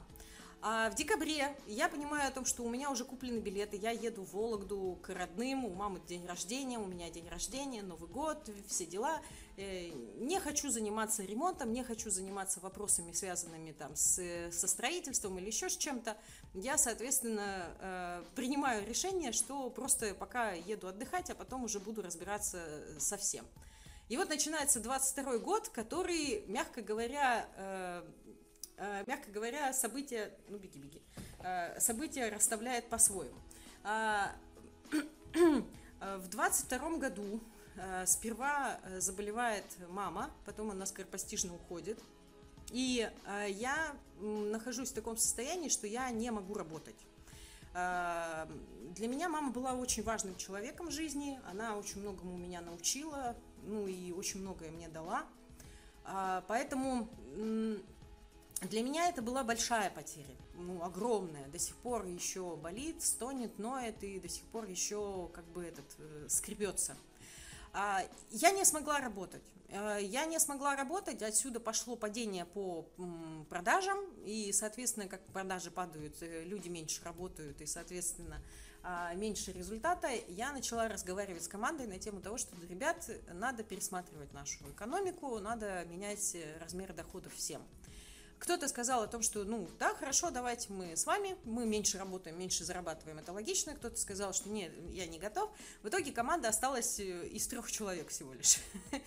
А 0.65 0.89
в 0.89 0.95
декабре 0.95 1.53
я 1.67 1.89
понимаю 1.89 2.25
о 2.25 2.31
том, 2.31 2.45
что 2.45 2.63
у 2.63 2.69
меня 2.69 2.89
уже 2.89 3.03
куплены 3.03 3.39
билеты, 3.39 3.75
я 3.75 3.91
еду 3.91 4.23
в 4.23 4.31
Вологду 4.31 4.97
к 5.03 5.09
родным, 5.09 5.65
у 5.65 5.73
мамы 5.73 5.99
день 6.07 6.25
рождения, 6.25 6.79
у 6.79 6.85
меня 6.85 7.09
день 7.09 7.27
рождения, 7.27 7.83
Новый 7.83 8.07
год, 8.07 8.49
все 8.65 8.85
дела. 8.85 9.19
Э, 9.57 9.89
не 10.19 10.39
хочу 10.39 10.69
заниматься 10.69 11.21
ремонтом, 11.23 11.73
не 11.73 11.83
хочу 11.83 12.09
заниматься 12.09 12.61
вопросами, 12.61 13.11
связанными 13.11 13.73
там 13.73 13.93
с, 13.97 14.21
со 14.53 14.67
строительством 14.69 15.37
или 15.37 15.47
еще 15.47 15.69
с 15.69 15.75
чем-то. 15.75 16.15
Я, 16.53 16.77
соответственно, 16.77 17.67
э, 17.81 18.23
принимаю 18.33 18.87
решение, 18.87 19.33
что 19.33 19.69
просто 19.69 20.15
пока 20.15 20.53
еду 20.53 20.87
отдыхать, 20.87 21.29
а 21.29 21.35
потом 21.35 21.65
уже 21.65 21.81
буду 21.81 22.01
разбираться 22.01 22.61
со 22.99 23.17
всем. 23.17 23.45
И 24.09 24.17
вот 24.17 24.29
начинается 24.29 24.79
22 24.79 25.39
год, 25.39 25.69
который, 25.69 26.43
мягко 26.47 26.81
говоря, 26.81 27.47
э, 27.55 28.03
мягко 29.07 29.31
говоря, 29.31 29.73
события, 29.73 30.31
ну 30.49 30.57
беги, 30.57 30.79
беги, 30.79 31.01
э, 31.39 31.79
события 31.79 32.29
расставляет 32.29 32.89
по-своему. 32.89 33.37
А, 33.83 34.31
в 36.01 36.27
22 36.27 36.97
году 36.97 37.39
э, 37.75 38.05
сперва 38.05 38.79
заболевает 38.97 39.65
мама, 39.89 40.31
потом 40.45 40.71
она 40.71 40.85
скоропостижно 40.85 41.55
уходит. 41.55 41.99
И 42.71 43.07
я 43.49 43.95
нахожусь 44.19 44.89
в 44.89 44.93
таком 44.95 45.15
состоянии, 45.15 45.69
что 45.69 45.85
я 45.85 46.09
не 46.09 46.31
могу 46.31 46.55
работать. 46.55 46.95
Для 47.71 49.07
меня 49.07 49.29
мама 49.29 49.51
была 49.51 49.73
очень 49.73 50.01
важным 50.01 50.35
человеком 50.37 50.87
в 50.87 50.91
жизни, 50.91 51.39
она 51.47 51.77
очень 51.77 51.99
многому 51.99 52.35
меня 52.35 52.61
научила, 52.61 53.35
ну 53.63 53.85
и 53.87 54.11
очень 54.11 54.39
многое 54.39 54.71
мне 54.71 54.87
дала. 54.87 55.25
Поэтому 56.47 57.07
для 58.61 58.81
меня 58.81 59.09
это 59.09 59.21
была 59.21 59.43
большая 59.43 59.89
потеря, 59.89 60.35
ну, 60.55 60.83
огромная. 60.83 61.47
До 61.47 61.59
сих 61.59 61.75
пор 61.77 62.05
еще 62.05 62.55
болит, 62.55 63.01
стонет, 63.03 63.59
ноет 63.59 64.03
и 64.03 64.19
до 64.19 64.29
сих 64.29 64.43
пор 64.45 64.65
еще 64.65 65.29
как 65.33 65.45
бы 65.45 65.63
этот 65.63 65.85
э, 65.97 66.25
скребется. 66.29 66.95
А, 67.73 68.03
я 68.31 68.51
не 68.51 68.65
смогла 68.65 68.99
работать. 68.99 69.43
Э, 69.69 69.97
я 70.01 70.25
не 70.25 70.39
смогла 70.39 70.75
работать, 70.75 71.21
отсюда 71.21 71.59
пошло 71.59 71.95
падение 71.95 72.45
по 72.45 72.85
продажам, 73.49 73.99
и, 74.25 74.51
соответственно, 74.53 75.07
как 75.07 75.21
продажи 75.27 75.71
падают, 75.71 76.15
э, 76.21 76.43
люди 76.43 76.69
меньше 76.69 77.03
работают, 77.03 77.59
и, 77.61 77.65
соответственно, 77.65 78.41
а, 78.83 79.13
меньше 79.15 79.51
результата. 79.51 80.09
Я 80.27 80.51
начала 80.51 80.87
разговаривать 80.87 81.43
с 81.43 81.47
командой 81.47 81.87
на 81.87 81.97
тему 81.97 82.21
того, 82.21 82.37
что, 82.37 82.55
ребят, 82.69 83.09
надо 83.31 83.63
пересматривать 83.63 84.33
нашу 84.33 84.69
экономику, 84.69 85.39
надо 85.39 85.85
менять 85.85 86.35
размеры 86.61 86.93
доходов 86.93 87.33
всем. 87.33 87.61
Кто-то 88.43 88.67
сказал 88.67 89.03
о 89.03 89.07
том, 89.07 89.21
что, 89.21 89.45
ну, 89.45 89.69
да, 89.79 89.95
хорошо, 89.95 90.29
давайте 90.29 90.73
мы 90.73 90.97
с 90.97 91.05
вами, 91.05 91.37
мы 91.45 91.65
меньше 91.65 91.97
работаем, 91.97 92.37
меньше 92.37 92.65
зарабатываем, 92.65 93.19
это 93.19 93.31
логично. 93.31 93.73
Кто-то 93.73 93.95
сказал, 93.95 94.33
что 94.33 94.49
нет, 94.49 94.73
я 94.89 95.05
не 95.05 95.17
готов. 95.17 95.49
В 95.81 95.87
итоге 95.87 96.11
команда 96.11 96.49
осталась 96.49 96.99
э, 96.99 97.25
из 97.29 97.47
трех 97.47 97.71
человек 97.71 98.09
всего 98.09 98.33
лишь. 98.33 98.57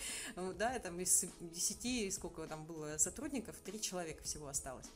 Да, 0.57 0.79
там 0.79 0.99
из 1.01 1.27
десяти, 1.41 2.11
сколько 2.11 2.47
там 2.47 2.65
было 2.65 2.97
сотрудников, 2.97 3.57
три 3.63 3.79
человека 3.79 4.25
всего 4.25 4.49
осталось. 4.49 4.87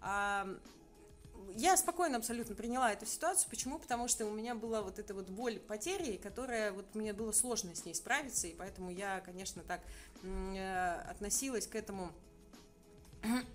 Я 0.00 1.76
спокойно 1.76 2.18
абсолютно 2.18 2.54
приняла 2.54 2.92
эту 2.92 3.04
ситуацию. 3.04 3.50
Почему? 3.50 3.80
Потому 3.80 4.06
что 4.06 4.26
у 4.26 4.30
меня 4.30 4.54
была 4.54 4.82
вот 4.82 5.00
эта 5.00 5.12
вот 5.12 5.28
боль 5.28 5.58
потери, 5.58 6.18
которая 6.18 6.70
вот 6.70 6.94
мне 6.94 7.12
было 7.12 7.32
сложно 7.32 7.74
с 7.74 7.84
ней 7.84 7.94
справиться, 7.94 8.46
и 8.46 8.54
поэтому 8.54 8.92
я, 8.92 9.20
конечно, 9.22 9.64
так 9.64 9.80
э, 10.22 11.00
относилась 11.10 11.66
к 11.66 11.74
этому 11.74 12.12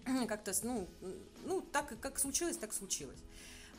как-то, 0.27 0.53
ну, 0.63 0.88
ну, 1.46 1.62
так 1.62 2.00
как 2.00 2.20
случилось, 2.20 2.58
так 2.58 2.74
случилось. 2.74 3.20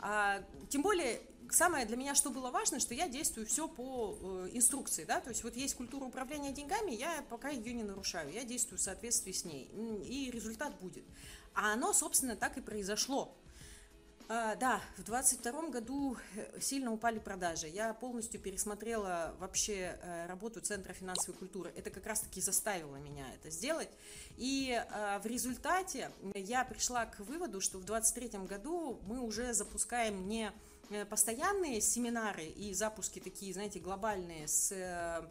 А, 0.01 0.43
тем 0.69 0.83
более, 0.83 1.21
самое 1.51 1.87
для 1.87 1.97
меня, 1.97 2.15
что 2.15 2.31
было 2.31 2.51
важно, 2.51 2.81
что 2.81 2.95
я 2.95 3.09
действую 3.09 3.47
все 3.47 3.69
по 3.69 4.19
э, 4.21 4.51
инструкции, 4.53 5.05
да, 5.05 5.21
то 5.21 5.31
есть 5.31 5.45
вот 5.45 5.57
есть 5.57 5.75
культура 5.77 6.05
управления 6.05 6.53
деньгами, 6.53 6.93
я 6.93 7.25
пока 7.31 7.49
ее 7.49 7.73
не 7.73 7.85
нарушаю, 7.85 8.33
я 8.33 8.45
действую 8.45 8.79
в 8.79 8.83
соответствии 8.83 9.33
с 9.33 9.45
ней, 9.45 9.71
и 10.05 10.31
результат 10.31 10.79
будет. 10.81 11.05
А 11.55 11.73
оно, 11.73 11.93
собственно, 11.93 12.37
так 12.37 12.59
и 12.59 12.61
произошло. 12.61 13.35
А, 14.37 14.57
да, 14.57 14.81
в 14.97 15.05
22 15.05 15.69
году 15.69 16.17
э, 16.35 16.59
сильно 16.61 16.93
упали 16.93 17.21
продажи. 17.21 17.69
Я 17.69 17.95
полностью 17.95 18.41
пересмотрела 18.41 19.37
вообще 19.39 19.97
э, 20.03 20.27
работу 20.27 20.61
Центра 20.61 20.93
финансовой 20.93 21.39
культуры. 21.39 21.73
Это 21.77 21.91
как 21.91 22.05
раз-таки 22.05 22.41
заставило 22.41 22.97
меня 22.97 23.33
это 23.33 23.51
сделать. 23.51 23.91
И 24.37 24.75
а, 24.91 25.21
в 25.21 25.27
результате 25.27 26.11
я 26.35 26.65
пришла 26.65 27.07
к 27.07 27.21
выводу, 27.21 27.61
что 27.61 27.79
в 27.79 27.85
23 27.85 28.41
году 28.41 28.99
мы 29.07 29.21
уже 29.21 29.53
запускаем 29.53 30.27
не 30.27 30.51
э, 30.91 31.05
постоянные 31.05 31.81
семинары 31.81 32.47
и 32.47 32.75
запуски 32.75 33.21
такие, 33.21 33.53
знаете, 33.53 33.79
глобальные 33.79 34.49
с 34.49 34.73
Э, 34.73 35.29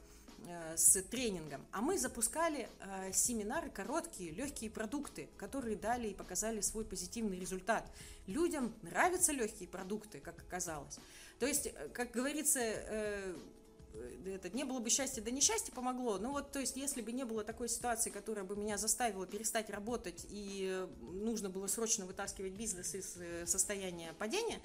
с 0.76 1.02
тренингом, 1.04 1.66
а 1.72 1.82
мы 1.82 1.98
запускали 1.98 2.68
э, 2.80 3.12
семинары 3.14 3.70
короткие, 3.70 4.32
легкие 4.32 4.70
продукты, 4.70 5.30
которые 5.38 5.76
дали 5.76 6.10
и 6.10 6.14
показали 6.14 6.62
свой 6.62 6.86
позитивный 6.86 7.40
результат. 7.40 7.86
Людям 8.28 8.74
нравятся 8.82 9.32
легкие 9.32 9.70
продукты, 9.70 10.20
как 10.20 10.40
оказалось. 10.40 11.00
То 11.40 11.46
есть, 11.46 11.68
э, 11.68 11.90
как 11.94 12.12
говорится, 12.12 12.60
это, 12.60 14.50
не 14.50 14.64
было 14.64 14.80
бы 14.80 14.90
счастья, 14.90 15.22
да 15.22 15.30
несчастье 15.30 15.74
помогло. 15.74 16.18
Ну 16.18 16.32
вот, 16.32 16.52
то 16.52 16.60
есть, 16.60 16.76
если 16.76 17.02
бы 17.02 17.12
не 17.12 17.26
было 17.26 17.44
такой 17.44 17.70
ситуации, 17.70 18.10
которая 18.10 18.44
бы 18.44 18.56
меня 18.56 18.78
заставила 18.78 19.28
перестать 19.28 19.70
работать 19.70 20.26
и 20.30 20.88
нужно 21.02 21.50
было 21.50 21.68
срочно 21.68 22.06
вытаскивать 22.06 22.54
бизнес 22.54 22.96
из 22.96 23.18
состояния 23.50 24.14
падения, 24.14 24.60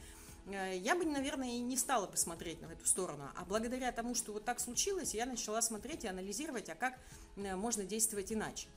я 0.50 0.94
бы, 0.96 1.04
наверное, 1.04 1.48
и 1.48 1.60
не 1.60 1.76
стала 1.76 2.06
бы 2.06 2.16
смотреть 2.16 2.60
на 2.60 2.66
эту 2.66 2.86
сторону. 2.86 3.30
А 3.36 3.44
благодаря 3.44 3.92
тому, 3.92 4.14
что 4.14 4.32
вот 4.32 4.44
так 4.44 4.60
случилось, 4.60 5.14
я 5.14 5.26
начала 5.26 5.62
смотреть 5.62 6.04
и 6.04 6.08
анализировать, 6.08 6.68
а 6.68 6.74
как 6.74 6.98
можно 7.36 7.84
действовать 7.84 8.32
иначе. 8.32 8.68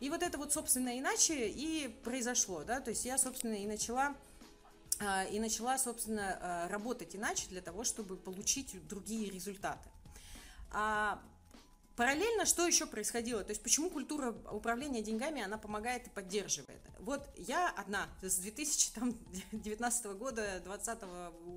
И 0.00 0.10
вот 0.10 0.22
это 0.22 0.38
вот, 0.38 0.52
собственно, 0.52 0.98
иначе 0.98 1.48
и 1.48 1.88
произошло, 2.04 2.64
да, 2.64 2.80
то 2.80 2.90
есть 2.90 3.04
я, 3.04 3.16
собственно, 3.16 3.54
и 3.54 3.66
начала 3.66 4.14
а, 5.00 5.24
и 5.24 5.40
начала, 5.40 5.78
собственно, 5.78 6.68
работать 6.70 7.16
иначе 7.16 7.48
для 7.48 7.60
того, 7.60 7.84
чтобы 7.84 8.16
получить 8.16 8.76
другие 8.86 9.30
результаты. 9.30 9.88
А 10.70 11.20
параллельно 11.96 12.44
что 12.46 12.66
еще 12.66 12.86
происходило? 12.86 13.42
То 13.44 13.50
есть 13.50 13.62
почему 13.62 13.90
культура 13.90 14.32
управления 14.50 15.02
деньгами, 15.02 15.42
она 15.42 15.58
помогает 15.58 16.06
и 16.06 16.10
поддерживает? 16.10 16.80
Вот 16.98 17.28
я 17.36 17.70
одна 17.70 18.08
с 18.22 18.36
2019 18.38 20.06
года, 20.16 20.60
2020 20.64 21.02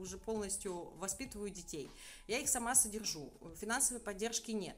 уже 0.01 0.17
полностью 0.17 0.91
воспитываю 0.97 1.49
детей. 1.49 1.89
Я 2.27 2.39
их 2.39 2.49
сама 2.49 2.75
содержу, 2.75 3.31
финансовой 3.59 4.01
поддержки 4.01 4.51
нет. 4.51 4.75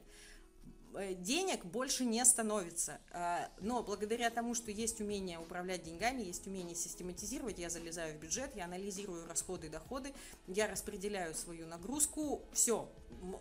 Э, 0.94 1.14
денег 1.14 1.64
больше 1.64 2.04
не 2.04 2.24
становится. 2.24 3.00
А, 3.12 3.48
но 3.60 3.82
благодаря 3.82 4.30
тому, 4.30 4.54
что 4.54 4.70
есть 4.70 5.00
умение 5.00 5.38
управлять 5.38 5.84
деньгами, 5.84 6.22
есть 6.22 6.46
умение 6.46 6.74
систематизировать, 6.74 7.58
я 7.58 7.70
залезаю 7.70 8.16
в 8.16 8.20
бюджет, 8.20 8.50
я 8.56 8.64
анализирую 8.64 9.26
расходы 9.26 9.68
и 9.68 9.70
доходы, 9.70 10.12
я 10.48 10.66
распределяю 10.66 11.34
свою 11.34 11.66
нагрузку, 11.66 12.42
все, 12.52 12.90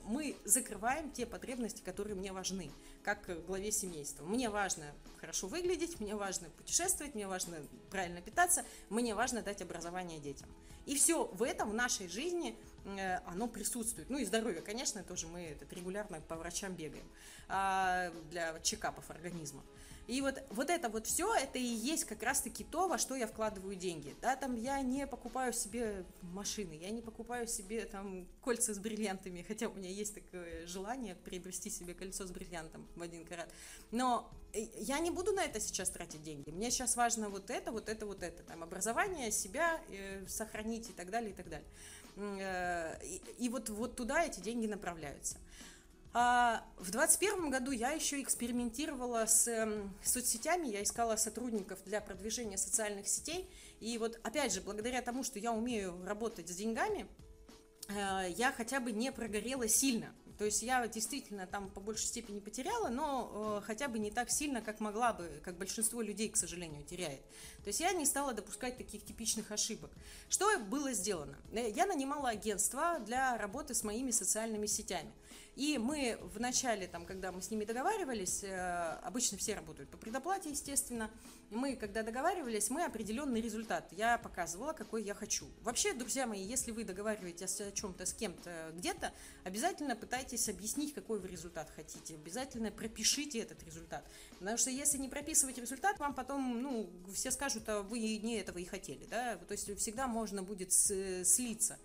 мы 0.04 0.36
закрываем 0.46 1.12
те 1.12 1.26
потребности, 1.26 1.82
которые 1.82 2.16
мне 2.16 2.32
важны, 2.34 2.70
как 3.04 3.46
главе 3.46 3.72
семейства. 3.72 4.24
Мне 4.24 4.50
важно 4.50 4.86
хорошо 5.20 5.48
выглядеть, 5.48 6.00
мне 6.00 6.16
важно 6.16 6.50
путешествовать, 6.50 7.16
мне 7.16 7.28
важно 7.28 7.58
правильно 7.90 8.22
питаться, 8.22 8.64
мне 8.90 9.16
важно 9.16 9.42
дать 9.42 9.62
образование 9.62 10.20
детям. 10.20 10.48
И 10.86 10.96
все 10.96 11.26
в 11.26 11.44
этом 11.44 11.70
в 11.70 11.74
нашей 11.74 12.08
жизни 12.08 12.58
Э, 12.98 13.20
оно 13.26 13.48
присутствует. 13.48 14.10
Ну 14.10 14.18
и 14.18 14.26
здоровье, 14.26 14.62
конечно, 14.62 15.04
тоже 15.04 15.28
мы 15.28 15.42
этот, 15.42 15.72
регулярно 15.74 16.22
по 16.22 16.36
врачам 16.36 16.74
бегаем 16.74 17.06
а, 17.48 18.12
для 18.30 18.60
чекапов 18.62 19.10
организма. 19.10 19.64
И 20.10 20.22
вот, 20.22 20.42
вот 20.50 20.72
это 20.72 20.90
вот 20.90 21.06
все, 21.06 21.32
это 21.36 21.60
и 21.60 21.64
есть 21.64 22.06
как 22.06 22.24
раз-таки 22.24 22.64
то, 22.64 22.88
во 22.88 22.98
что 22.98 23.16
я 23.16 23.28
вкладываю 23.28 23.76
деньги. 23.76 24.16
Да, 24.22 24.36
там 24.36 24.56
я 24.56 24.82
не 24.82 25.06
покупаю 25.06 25.54
себе 25.54 26.04
машины, 26.34 26.74
я 26.82 26.90
не 26.90 27.04
покупаю 27.04 27.46
себе 27.46 27.86
там 27.86 28.28
кольца 28.42 28.74
с 28.74 28.80
бриллиантами, 28.80 29.46
хотя 29.48 29.68
у 29.68 29.74
меня 29.76 29.90
есть 29.90 30.16
такое 30.16 30.66
желание 30.66 31.14
приобрести 31.14 31.70
себе 31.70 31.94
кольцо 31.94 32.26
с 32.26 32.32
бриллиантом 32.32 32.88
в 32.96 33.04
один 33.04 33.24
карат. 33.24 33.54
Но 33.92 34.28
э, 34.52 34.62
я 34.78 34.98
не 34.98 35.12
буду 35.12 35.32
на 35.32 35.44
это 35.44 35.60
сейчас 35.60 35.92
тратить 35.92 36.24
деньги. 36.24 36.50
Мне 36.50 36.72
сейчас 36.72 36.96
важно 36.96 37.30
вот 37.30 37.52
это, 37.52 37.72
вот 37.72 37.88
это, 37.88 38.08
вот 38.08 38.24
это, 38.24 38.42
там 38.42 38.64
образование, 38.64 39.32
себя 39.32 39.80
э, 39.90 40.26
сохранить 40.28 40.90
и 40.90 40.94
так 40.94 41.12
далее, 41.12 41.30
и 41.30 41.34
так 41.36 41.50
далее. 41.50 41.68
Э, 42.16 42.98
и, 43.06 43.22
и 43.46 43.50
вот, 43.50 43.70
вот 43.70 43.96
туда 43.96 44.26
эти 44.26 44.40
деньги 44.40 44.66
направляются. 44.66 45.38
А 46.12 46.64
в 46.78 46.90
2021 46.90 47.52
году 47.52 47.72
я 47.72 47.92
еще 47.92 48.22
экспериментировала 48.22 49.28
с 49.28 49.48
э, 49.48 49.88
соцсетями, 50.04 50.68
я 50.68 50.82
искала 50.82 51.16
сотрудников 51.18 51.80
для 51.86 52.02
продвижения 52.02 52.58
социальных 52.58 53.08
сетей. 53.08 53.48
И 53.80 53.98
вот 54.00 54.20
опять 54.24 54.54
же, 54.54 54.62
благодаря 54.62 55.04
тому, 55.04 55.24
что 55.24 55.38
я 55.38 55.52
умею 55.52 56.04
работать 56.06 56.50
с 56.50 56.56
деньгами, 56.56 57.06
э, 57.90 58.32
я 58.36 58.52
хотя 58.52 58.80
бы 58.80 58.92
не 58.92 59.12
прогорела 59.12 59.68
сильно. 59.68 60.12
То 60.40 60.46
есть 60.46 60.64
я 60.64 60.88
действительно 60.88 61.46
там 61.48 61.70
по 61.70 61.82
большей 61.82 62.08
степени 62.08 62.40
потеряла, 62.40 62.88
но 62.88 63.60
э, 63.62 63.66
хотя 63.66 63.90
бы 63.90 64.00
не 64.00 64.10
так 64.10 64.32
сильно, 64.32 64.62
как 64.62 64.80
могла 64.80 65.12
бы, 65.12 65.30
как 65.44 65.58
большинство 65.58 66.02
людей, 66.02 66.30
к 66.30 66.38
сожалению, 66.38 66.86
теряет. 66.86 67.20
То 67.62 67.68
есть 67.68 67.82
я 67.82 67.92
не 67.92 68.06
стала 68.06 68.34
допускать 68.34 68.78
таких 68.78 69.04
типичных 69.04 69.52
ошибок. 69.52 69.92
Что 70.30 70.58
было 70.60 70.94
сделано? 70.94 71.38
Э, 71.52 71.70
я 71.70 71.86
нанимала 71.86 72.30
агентство 72.30 73.00
для 73.00 73.38
работы 73.38 73.74
с 73.74 73.84
моими 73.84 74.12
социальными 74.12 74.66
сетями. 74.66 75.12
И 75.60 75.78
мы 75.78 76.18
в 76.22 76.40
начале, 76.40 76.88
там, 76.88 77.06
когда 77.06 77.34
мы 77.34 77.42
с 77.42 77.52
ними 77.52 77.66
договаривались, 77.66 78.46
э, 78.46 78.98
обычно 79.04 79.38
все 79.38 79.56
работают 79.56 79.90
по 79.90 79.98
предоплате, 79.98 80.52
естественно, 80.52 81.12
мы, 81.50 81.76
когда 81.76 82.02
договаривались, 82.02 82.70
мы 82.70 82.86
определенный 82.86 83.42
результат. 83.42 83.86
Я 83.92 84.18
показывала, 84.20 84.72
какой 84.72 85.04
я 85.04 85.14
хочу. 85.14 85.48
Вообще, 85.64 85.92
друзья 85.92 86.28
мои, 86.28 86.42
если 86.42 86.72
вы 86.72 86.86
договариваетесь 86.86 87.60
о 87.60 87.74
чем-то 87.74 88.06
с 88.06 88.14
кем-то 88.14 88.72
где-то, 88.78 89.12
обязательно 89.44 89.98
пытайтесь 89.98 90.48
объяснить, 90.48 90.94
какой 90.94 91.20
вы 91.20 91.28
результат 91.28 91.70
хотите. 91.76 92.16
Обязательно 92.16 92.72
пропишите 92.72 93.40
этот 93.40 93.62
результат. 93.66 94.06
Потому 94.40 94.58
что 94.58 94.70
если 94.70 94.98
не 94.98 95.10
прописывать 95.10 95.58
результат, 95.58 96.00
вам 96.00 96.14
потом, 96.14 96.62
ну, 96.62 96.90
все 97.14 97.32
скажут, 97.32 97.68
а 97.68 97.82
вы 97.82 98.00
не 98.00 98.38
этого 98.38 98.60
и 98.60 98.66
хотели, 98.66 99.06
да, 99.08 99.36
то 99.36 99.52
есть 99.52 99.78
всегда 99.78 100.08
можно 100.08 100.42
будет 100.42 100.72
слиться. 100.72 101.78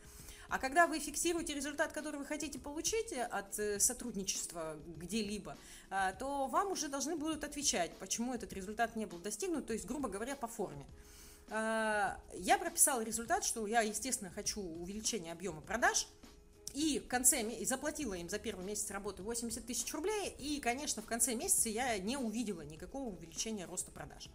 А 0.48 0.58
когда 0.58 0.86
вы 0.86 0.98
фиксируете 0.98 1.54
результат, 1.54 1.92
который 1.92 2.16
вы 2.16 2.26
хотите 2.26 2.58
получить 2.58 3.12
от 3.12 3.58
э, 3.58 3.80
сотрудничества 3.80 4.76
где-либо, 4.98 5.56
а, 5.90 6.12
то 6.12 6.46
вам 6.46 6.72
уже 6.72 6.88
должны 6.88 7.16
будут 7.16 7.44
отвечать, 7.44 7.90
почему 7.98 8.34
этот 8.34 8.52
результат 8.52 8.96
не 8.96 9.06
был 9.06 9.18
достигнут, 9.18 9.66
то 9.66 9.72
есть, 9.72 9.86
грубо 9.86 10.08
говоря, 10.08 10.36
по 10.36 10.46
форме. 10.46 10.86
А, 11.50 12.18
я 12.34 12.58
прописала 12.58 13.00
результат, 13.02 13.44
что 13.44 13.66
я, 13.66 13.80
естественно, 13.80 14.30
хочу 14.30 14.60
увеличения 14.60 15.32
объема 15.32 15.60
продаж, 15.60 16.06
и 16.74 16.98
в 16.98 17.06
конце 17.06 17.42
и 17.42 17.64
заплатила 17.64 18.14
им 18.14 18.28
за 18.28 18.38
первый 18.38 18.64
месяц 18.64 18.90
работы 18.90 19.22
80 19.22 19.64
тысяч 19.64 19.92
рублей, 19.94 20.34
и, 20.38 20.60
конечно, 20.60 21.02
в 21.02 21.06
конце 21.06 21.34
месяца 21.34 21.68
я 21.68 21.96
не 21.98 22.16
увидела 22.16 22.62
никакого 22.62 23.10
увеличения 23.10 23.64
роста 23.66 23.92
продаж 23.92 24.28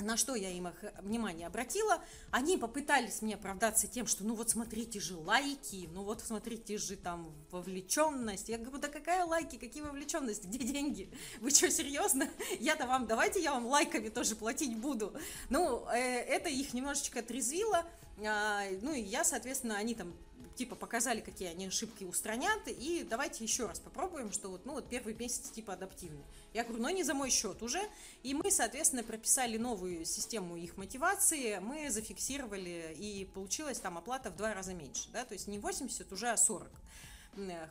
на 0.00 0.16
что 0.16 0.34
я 0.34 0.50
им 0.50 0.68
их 0.68 0.84
внимание 1.00 1.46
обратила, 1.46 2.02
они 2.30 2.56
попытались 2.56 3.22
мне 3.22 3.34
оправдаться 3.34 3.86
тем, 3.86 4.06
что 4.06 4.24
ну 4.24 4.34
вот 4.34 4.50
смотрите 4.50 5.00
же 5.00 5.16
лайки, 5.16 5.88
ну 5.92 6.02
вот 6.02 6.20
смотрите 6.20 6.78
же 6.78 6.96
там 6.96 7.32
вовлеченность. 7.50 8.48
Я 8.48 8.58
говорю, 8.58 8.78
да 8.78 8.88
какая 8.88 9.24
лайки, 9.24 9.56
какие 9.56 9.82
вовлеченность, 9.82 10.44
где 10.44 10.58
деньги? 10.58 11.10
Вы 11.40 11.50
что, 11.50 11.70
серьезно? 11.70 12.28
Я-то 12.58 12.86
вам, 12.86 13.06
давайте 13.06 13.42
я 13.42 13.52
вам 13.52 13.66
лайками 13.66 14.08
тоже 14.08 14.36
платить 14.36 14.76
буду. 14.76 15.14
Ну, 15.48 15.86
э, 15.88 15.98
это 15.98 16.48
их 16.48 16.74
немножечко 16.74 17.20
отрезвило, 17.20 17.84
э, 18.18 18.78
ну 18.82 18.92
и 18.92 19.00
я, 19.00 19.24
соответственно, 19.24 19.76
они 19.76 19.94
там 19.94 20.14
типа 20.60 20.76
показали, 20.76 21.22
какие 21.22 21.48
они 21.48 21.68
ошибки 21.68 22.04
устранят, 22.04 22.68
и 22.68 23.02
давайте 23.08 23.42
еще 23.44 23.64
раз 23.64 23.80
попробуем, 23.80 24.30
что 24.30 24.50
вот, 24.50 24.66
ну 24.66 24.74
вот 24.74 24.90
первый 24.90 25.14
месяц 25.14 25.48
типа 25.48 25.72
адаптивный. 25.72 26.22
Я 26.52 26.64
говорю, 26.64 26.82
но 26.82 26.90
не 26.90 27.02
за 27.02 27.14
мой 27.14 27.30
счет 27.30 27.62
уже. 27.62 27.80
И 28.22 28.34
мы, 28.34 28.50
соответственно, 28.50 29.02
прописали 29.02 29.56
новую 29.56 30.04
систему 30.04 30.56
их 30.56 30.76
мотивации, 30.76 31.60
мы 31.60 31.88
зафиксировали, 31.90 32.94
и 32.94 33.24
получилась 33.24 33.80
там 33.80 33.96
оплата 33.96 34.30
в 34.30 34.36
два 34.36 34.52
раза 34.52 34.74
меньше, 34.74 35.08
да, 35.14 35.24
то 35.24 35.32
есть 35.32 35.48
не 35.48 35.58
80, 35.58 36.12
уже 36.12 36.28
а 36.28 36.36
40. 36.36 36.70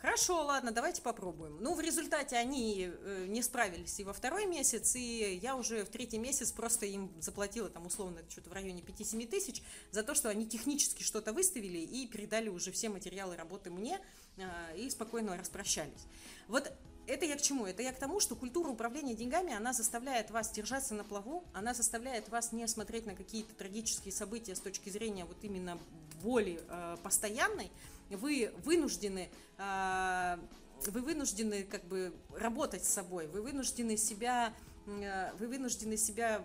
Хорошо, 0.01 0.45
ладно, 0.45 0.71
давайте 0.71 1.01
попробуем. 1.01 1.57
Ну, 1.59 1.75
в 1.75 1.81
результате 1.81 2.37
они 2.37 2.89
э, 2.91 3.25
не 3.27 3.41
справились 3.41 3.99
и 3.99 4.03
во 4.03 4.13
второй 4.13 4.45
месяц, 4.45 4.95
и 4.95 5.39
я 5.41 5.55
уже 5.55 5.83
в 5.83 5.89
третий 5.89 6.17
месяц 6.17 6.51
просто 6.51 6.85
им 6.85 7.11
заплатила 7.19 7.69
там 7.69 7.85
условно 7.85 8.21
что-то 8.29 8.49
в 8.49 8.53
районе 8.53 8.81
5-7 8.81 9.27
тысяч 9.27 9.61
за 9.91 10.03
то, 10.03 10.15
что 10.15 10.29
они 10.29 10.47
технически 10.47 11.03
что-то 11.03 11.33
выставили 11.33 11.79
и 11.79 12.07
передали 12.07 12.49
уже 12.49 12.71
все 12.71 12.89
материалы 12.89 13.35
работы 13.35 13.69
мне 13.69 13.99
э, 14.37 14.77
и 14.77 14.89
спокойно 14.89 15.37
распрощались. 15.37 16.07
Вот 16.47 16.71
это 17.09 17.25
я 17.25 17.35
к 17.35 17.41
чему? 17.41 17.65
Это 17.65 17.81
я 17.81 17.91
к 17.91 17.99
тому, 17.99 18.19
что 18.19 18.35
культура 18.35 18.69
управления 18.69 19.15
деньгами, 19.15 19.53
она 19.53 19.73
заставляет 19.73 20.29
вас 20.29 20.51
держаться 20.51 20.93
на 20.93 21.03
плаву, 21.03 21.43
она 21.53 21.73
заставляет 21.73 22.29
вас 22.29 22.51
не 22.51 22.67
смотреть 22.67 23.07
на 23.07 23.15
какие-то 23.15 23.53
трагические 23.55 24.13
события 24.13 24.55
с 24.55 24.59
точки 24.59 24.89
зрения 24.89 25.25
вот 25.25 25.37
именно 25.43 25.79
боли 26.21 26.61
э, 26.67 26.97
постоянной, 27.01 27.71
вы 28.15 28.51
вынуждены 28.63 29.29
э, 29.57 30.37
вы 30.85 31.01
вынуждены 31.01 31.63
как 31.63 31.83
бы 31.85 32.13
работать 32.35 32.85
с 32.85 32.89
собой, 32.89 33.27
вы 33.27 33.41
вынуждены 33.41 33.97
себя, 33.97 34.53
э, 34.87 35.31
вы 35.37 35.47
вынуждены 35.47 35.97
себя 35.97 36.41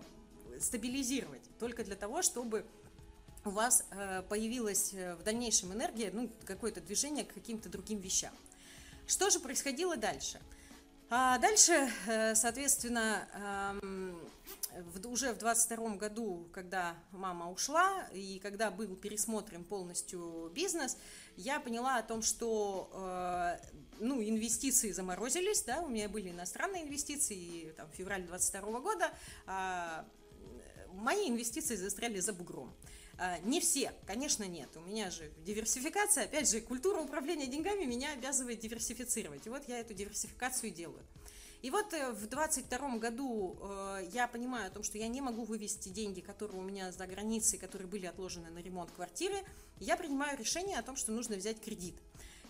стабилизировать 0.59 1.41
только 1.59 1.83
для 1.83 1.95
того, 1.95 2.21
чтобы 2.21 2.65
у 3.45 3.49
вас 3.49 3.85
э, 3.91 4.23
появилась 4.27 4.93
в 4.93 5.23
дальнейшем 5.23 5.73
энергия, 5.73 6.09
ну, 6.11 6.29
какое-то 6.45 6.81
движение 6.81 7.23
к 7.23 7.33
каким-то 7.33 7.69
другим 7.69 7.99
вещам. 7.99 8.33
Что 9.07 9.29
же 9.29 9.39
происходило 9.39 9.95
дальше? 9.95 10.41
А 11.11 11.37
дальше, 11.37 11.87
соответственно, 12.33 13.27
эм, 14.75 15.11
уже 15.11 15.33
в 15.33 15.37
22 15.37 15.95
году, 15.95 16.47
когда 16.53 16.95
мама 17.11 17.51
ушла 17.51 18.07
и 18.13 18.39
когда 18.39 18.71
был 18.71 18.95
пересмотрен 18.95 19.63
полностью 19.63 20.51
бизнес, 20.53 20.97
я 21.37 21.59
поняла 21.59 21.97
о 21.97 22.03
том, 22.03 22.21
что 22.21 22.89
э, 22.93 23.57
ну, 23.99 24.21
инвестиции 24.21 24.91
заморозились, 24.91 25.63
да, 25.63 25.81
у 25.81 25.87
меня 25.87 26.09
были 26.09 26.31
иностранные 26.31 26.83
инвестиции, 26.83 27.71
там, 27.77 27.89
февраль 27.91 28.23
22 28.25 28.79
года, 28.79 29.11
а 29.45 30.05
мои 30.93 31.29
инвестиции 31.29 31.75
застряли 31.75 32.19
за 32.19 32.33
бугром. 32.33 32.75
А, 33.17 33.39
не 33.39 33.61
все, 33.61 33.93
конечно, 34.05 34.43
нет. 34.43 34.69
У 34.75 34.81
меня 34.81 35.09
же 35.09 35.31
диверсификация, 35.45 36.25
опять 36.25 36.49
же, 36.49 36.59
культура 36.59 36.99
управления 36.99 37.47
деньгами 37.47 37.85
меня 37.85 38.11
обязывает 38.11 38.59
диверсифицировать. 38.59 39.45
И 39.47 39.49
вот 39.49 39.67
я 39.67 39.79
эту 39.79 39.93
диверсификацию 39.93 40.71
делаю. 40.71 41.03
И 41.65 41.71
вот 41.71 41.95
э, 41.95 42.11
в 42.11 42.27
22 42.27 42.97
году 42.97 43.57
э, 43.59 44.07
я 44.13 44.27
понимаю 44.27 44.67
о 44.67 44.69
том, 44.69 44.83
что 44.83 44.99
я 44.99 45.07
не 45.07 45.19
могу 45.19 45.45
вывести 45.45 45.89
деньги, 45.89 46.21
которые 46.21 46.59
у 46.59 46.63
меня 46.63 46.91
за 46.91 47.07
границей, 47.07 47.57
которые 47.57 47.87
были 47.87 48.05
отложены 48.05 48.51
на 48.51 48.59
ремонт 48.59 48.91
квартиры. 48.91 49.33
Я 49.79 49.97
принимаю 49.97 50.37
решение 50.37 50.77
о 50.77 50.83
том, 50.83 50.95
что 50.95 51.11
нужно 51.11 51.37
взять 51.37 51.59
кредит. 51.59 51.95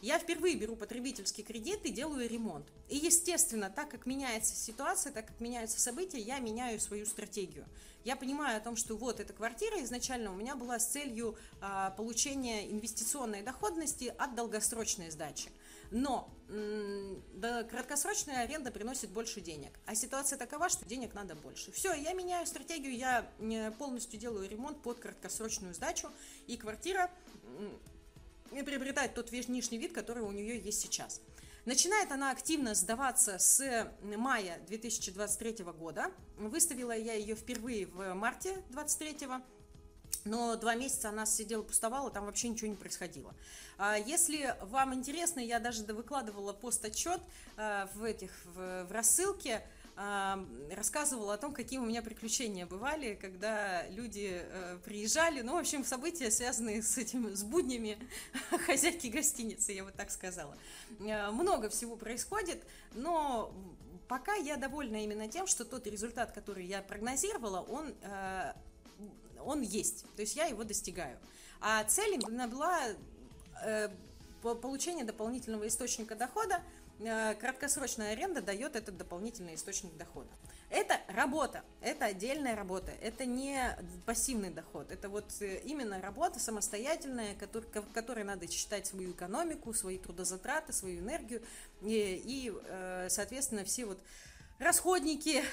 Я 0.01 0.19
впервые 0.19 0.57
беру 0.57 0.75
потребительский 0.75 1.43
кредит 1.43 1.85
и 1.85 1.91
делаю 1.91 2.29
ремонт. 2.29 2.65
И, 2.89 2.97
естественно, 2.97 3.69
так 3.69 3.89
как 3.89 4.05
меняется 4.05 4.53
ситуация, 4.53 5.13
так 5.13 5.27
как 5.27 5.39
меняются 5.39 5.79
события, 5.79 6.19
я 6.19 6.39
меняю 6.39 6.81
свою 6.81 7.05
стратегию. 7.05 7.65
Я 8.03 8.17
понимаю 8.17 8.57
о 8.57 8.59
том, 8.59 8.75
что 8.75 8.97
вот 8.97 9.21
эта 9.21 9.31
квартира 9.31 9.81
изначально 9.83 10.33
у 10.33 10.35
меня 10.35 10.57
была 10.57 10.77
с 10.77 10.87
целью 10.87 11.37
а, 11.61 11.91
получения 11.91 12.69
инвестиционной 12.69 13.43
доходности 13.43 14.13
от 14.17 14.35
долгосрочной 14.35 15.09
сдачи. 15.09 15.49
Но 15.91 16.31
да, 16.47 17.63
краткосрочная 17.63 18.43
аренда 18.43 18.71
приносит 18.71 19.09
больше 19.09 19.41
денег. 19.41 19.71
А 19.85 19.95
ситуация 19.95 20.37
такова, 20.37 20.69
что 20.69 20.85
денег 20.85 21.13
надо 21.13 21.35
больше. 21.35 21.71
Все, 21.71 21.93
я 21.93 22.13
меняю 22.13 22.45
стратегию, 22.45 22.95
я 22.95 23.29
полностью 23.79 24.19
делаю 24.19 24.49
ремонт 24.49 24.81
под 24.81 24.99
краткосрочную 24.99 25.73
сдачу, 25.73 26.09
и 26.47 26.57
квартира 26.57 27.09
приобретает 28.49 29.15
тот 29.15 29.31
внешний 29.31 29.77
вид, 29.77 29.93
который 29.93 30.23
у 30.23 30.31
нее 30.31 30.59
есть 30.59 30.81
сейчас. 30.81 31.21
Начинает 31.65 32.11
она 32.11 32.29
активно 32.29 32.75
сдаваться 32.75 33.39
с 33.39 33.91
мая 34.03 34.59
2023 34.67 35.63
года. 35.63 36.11
Выставила 36.37 36.95
я 36.95 37.13
ее 37.13 37.35
впервые 37.35 37.87
в 37.87 38.13
марте 38.13 38.63
2023 38.69 39.27
но 40.25 40.55
два 40.55 40.75
месяца 40.75 41.09
она 41.09 41.25
сидела, 41.25 41.63
пустовала, 41.63 42.11
там 42.11 42.25
вообще 42.25 42.49
ничего 42.49 42.69
не 42.69 42.75
происходило. 42.75 43.33
А 43.77 43.95
если 43.97 44.55
вам 44.61 44.93
интересно, 44.93 45.39
я 45.39 45.59
даже 45.59 45.83
выкладывала 45.83 46.53
пост-отчет 46.53 47.21
а, 47.57 47.89
в 47.93 48.03
этих 48.03 48.31
в, 48.45 48.85
в 48.85 48.91
рассылке 48.91 49.63
рассказывала 50.75 51.35
о 51.35 51.37
том, 51.37 51.53
какие 51.53 51.79
у 51.79 51.85
меня 51.85 52.01
приключения 52.01 52.65
бывали, 52.65 53.15
когда 53.15 53.87
люди 53.87 54.41
э, 54.41 54.77
приезжали, 54.83 55.41
ну, 55.41 55.53
в 55.53 55.57
общем, 55.59 55.85
события, 55.85 56.29
связанные 56.31 56.83
с 56.83 56.97
этим, 56.97 57.33
с 57.33 57.43
буднями 57.43 57.97
хозяйки 58.65 59.07
гостиницы, 59.07 59.71
я 59.71 59.85
вот 59.85 59.95
так 59.95 60.11
сказала. 60.11 60.57
Э, 60.99 61.31
много 61.31 61.69
всего 61.69 61.95
происходит, 61.95 62.61
но 62.93 63.53
пока 64.09 64.33
я 64.35 64.57
довольна 64.57 65.01
именно 65.01 65.29
тем, 65.29 65.47
что 65.47 65.63
тот 65.63 65.87
результат, 65.87 66.33
который 66.33 66.65
я 66.65 66.81
прогнозировала, 66.81 67.61
он, 67.61 67.93
э, 68.01 68.53
он 69.45 69.61
есть, 69.61 70.05
то 70.15 70.21
есть 70.21 70.35
я 70.35 70.45
его 70.45 70.63
достигаю. 70.63 71.17
А 71.61 71.83
цель 71.85 72.19
была 72.19 72.81
получение 74.61 75.05
дополнительного 75.05 75.67
источника 75.67 76.15
дохода, 76.15 76.61
Э, 76.99 77.35
краткосрочная 77.35 78.13
аренда 78.13 78.41
дает 78.41 78.75
этот 78.77 78.95
дополнительный 78.97 79.55
источник 79.55 79.97
дохода. 79.97 80.29
Это 80.69 80.97
работа, 81.09 81.63
это 81.81 82.05
отдельная 82.05 82.55
работа, 82.55 82.91
это 83.01 83.25
не 83.25 83.59
пассивный 84.05 84.49
доход, 84.49 84.91
это 84.91 85.09
вот 85.09 85.25
э, 85.41 85.59
именно 85.65 86.01
работа 86.01 86.39
самостоятельная, 86.39 87.35
в 87.35 87.93
которой 87.93 88.23
надо 88.23 88.49
считать 88.49 88.87
свою 88.87 89.11
экономику, 89.11 89.73
свои 89.73 89.97
трудозатраты, 89.97 90.71
свою 90.71 90.99
энергию 90.99 91.41
и, 91.81 92.21
и 92.25 92.53
э, 92.65 93.07
соответственно, 93.09 93.65
все 93.65 93.85
вот 93.85 93.99
расходники, 94.59 95.43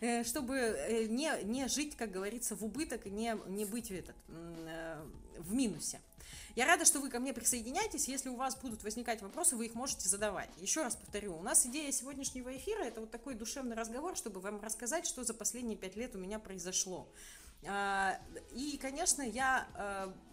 чтобы 0.24 1.06
не, 1.10 1.32
не 1.44 1.68
жить, 1.68 1.96
как 1.96 2.10
говорится, 2.10 2.56
в 2.56 2.64
убыток 2.64 3.06
и 3.06 3.10
не, 3.10 3.36
не 3.48 3.64
быть 3.64 3.88
в, 3.88 3.92
этот, 3.92 4.16
в 5.38 5.54
минусе. 5.54 6.00
Я 6.56 6.64
рада, 6.64 6.86
что 6.86 7.00
вы 7.00 7.10
ко 7.10 7.18
мне 7.18 7.34
присоединяетесь. 7.34 8.08
Если 8.08 8.30
у 8.30 8.36
вас 8.36 8.56
будут 8.56 8.82
возникать 8.82 9.20
вопросы, 9.20 9.56
вы 9.56 9.66
их 9.66 9.74
можете 9.74 10.08
задавать. 10.08 10.48
Еще 10.56 10.82
раз 10.82 10.96
повторю, 10.96 11.36
у 11.36 11.42
нас 11.42 11.66
идея 11.66 11.92
сегодняшнего 11.92 12.56
эфира– 12.56 12.82
это 12.84 13.00
вот 13.00 13.10
такой 13.10 13.34
душевный 13.34 13.76
разговор, 13.76 14.16
чтобы 14.16 14.40
вам 14.40 14.62
рассказать, 14.62 15.06
что 15.06 15.22
за 15.22 15.34
последние 15.34 15.76
пять 15.76 15.96
лет 15.96 16.14
у 16.14 16.18
меня 16.18 16.38
произошло. 16.38 17.06
А, 17.66 18.18
и, 18.52 18.78
конечно, 18.80 19.20
я 19.20 19.68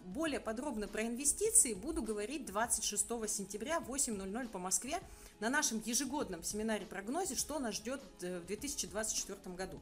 более 0.06 0.40
подробно 0.40 0.88
про 0.88 1.02
инвестиции 1.02 1.74
буду 1.74 2.02
говорить 2.02 2.46
26 2.46 3.06
сентября 3.28 3.80
в 3.80 3.90
8.00 3.90 4.48
по 4.48 4.58
Москве 4.58 5.00
на 5.40 5.50
нашем 5.50 5.82
ежегодном 5.84 6.42
семинаре-прогнозе, 6.42 7.34
что 7.34 7.58
нас 7.58 7.74
ждет 7.74 8.00
э, 8.22 8.40
в 8.40 8.46
2024 8.46 9.54
году. 9.54 9.80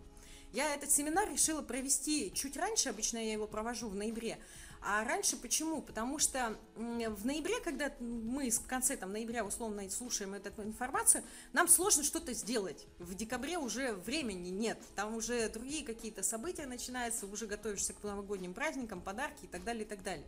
Я 0.52 0.74
этот 0.74 0.90
семинар 0.90 1.30
решила 1.30 1.62
провести 1.62 2.32
чуть 2.34 2.56
раньше, 2.56 2.90
обычно 2.90 3.18
я 3.18 3.32
его 3.32 3.46
провожу 3.46 3.88
в 3.88 3.94
ноябре, 3.94 4.38
а 4.84 5.04
раньше 5.04 5.36
почему? 5.36 5.80
Потому 5.80 6.18
что 6.18 6.56
в 6.74 7.24
ноябре, 7.24 7.60
когда 7.60 7.92
мы 8.00 8.50
в 8.50 8.66
конце 8.66 8.96
там, 8.96 9.12
ноября 9.12 9.44
условно 9.44 9.88
слушаем 9.88 10.34
эту 10.34 10.62
информацию, 10.62 11.22
нам 11.52 11.68
сложно 11.68 12.02
что-то 12.02 12.34
сделать. 12.34 12.84
В 12.98 13.14
декабре 13.14 13.58
уже 13.58 13.92
времени 13.94 14.48
нет. 14.48 14.78
Там 14.96 15.14
уже 15.14 15.48
другие 15.48 15.84
какие-то 15.84 16.24
события 16.24 16.66
начинаются, 16.66 17.26
уже 17.26 17.46
готовишься 17.46 17.92
к 17.92 18.02
новогодним 18.02 18.54
праздникам, 18.54 19.00
подарки 19.00 19.44
и 19.44 19.46
так 19.46 19.62
далее, 19.62 19.84
и 19.84 19.88
так 19.88 20.02
далее. 20.02 20.26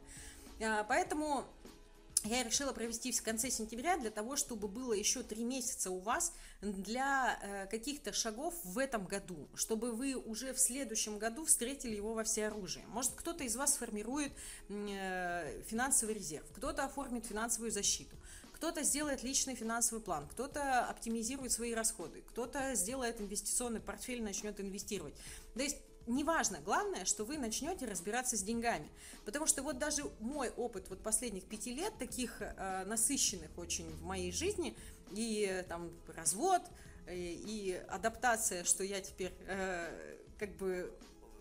А, 0.60 0.84
поэтому 0.84 1.44
я 2.24 2.42
решила 2.42 2.72
провести 2.72 3.12
в 3.12 3.22
конце 3.22 3.50
сентября 3.50 3.98
для 3.98 4.10
того, 4.10 4.36
чтобы 4.36 4.66
было 4.66 4.94
еще 4.94 5.22
три 5.22 5.44
месяца 5.44 5.90
у 5.90 5.98
вас 5.98 6.32
для 6.62 7.38
э, 7.42 7.66
каких-то 7.66 8.12
шагов 8.12 8.54
в 8.64 8.78
этом 8.78 9.04
году, 9.04 9.48
чтобы 9.54 9.92
вы 9.92 10.14
уже 10.14 10.54
в 10.54 10.58
следующем 10.58 11.18
году 11.18 11.44
встретили 11.44 11.94
его 11.94 12.14
во 12.14 12.24
всеоружии. 12.24 12.82
Может, 12.88 13.12
кто-то 13.12 13.44
из 13.44 13.56
вас 13.56 13.74
сформирует 13.74 14.32
э, 14.68 15.62
финансовый 15.66 16.14
резерв, 16.14 16.46
кто-то 16.54 16.84
оформит 16.84 17.26
финансовую 17.26 17.70
защиту, 17.70 18.16
кто-то 18.54 18.82
сделает 18.82 19.22
личный 19.22 19.54
финансовый 19.54 20.00
план, 20.00 20.26
кто-то 20.26 20.86
оптимизирует 20.86 21.52
свои 21.52 21.74
расходы, 21.74 22.22
кто-то 22.28 22.74
сделает 22.74 23.20
инвестиционный 23.20 23.80
портфель, 23.80 24.22
начнет 24.22 24.58
инвестировать. 24.60 25.14
То 25.54 25.62
есть 25.62 25.76
неважно, 26.06 26.60
главное, 26.64 27.04
что 27.04 27.24
вы 27.24 27.38
начнете 27.38 27.86
разбираться 27.86 28.36
с 28.36 28.42
деньгами. 28.42 28.90
Потому 29.24 29.46
что 29.46 29.62
вот 29.62 29.78
даже 29.78 30.04
мой 30.20 30.50
опыт 30.50 30.88
вот 30.90 31.02
последних 31.02 31.44
пяти 31.44 31.74
лет, 31.74 31.96
таких 31.98 32.40
э, 32.40 32.84
насыщенных 32.84 33.56
очень 33.56 33.90
в 33.90 34.02
моей 34.02 34.32
жизни, 34.32 34.76
и 35.12 35.46
э, 35.50 35.62
там 35.62 35.90
развод, 36.08 36.62
и, 37.06 37.10
э, 37.10 37.14
и 37.16 37.72
адаптация, 37.88 38.64
что 38.64 38.84
я 38.84 39.00
теперь 39.00 39.32
э, 39.46 40.16
как 40.38 40.56
бы 40.56 40.92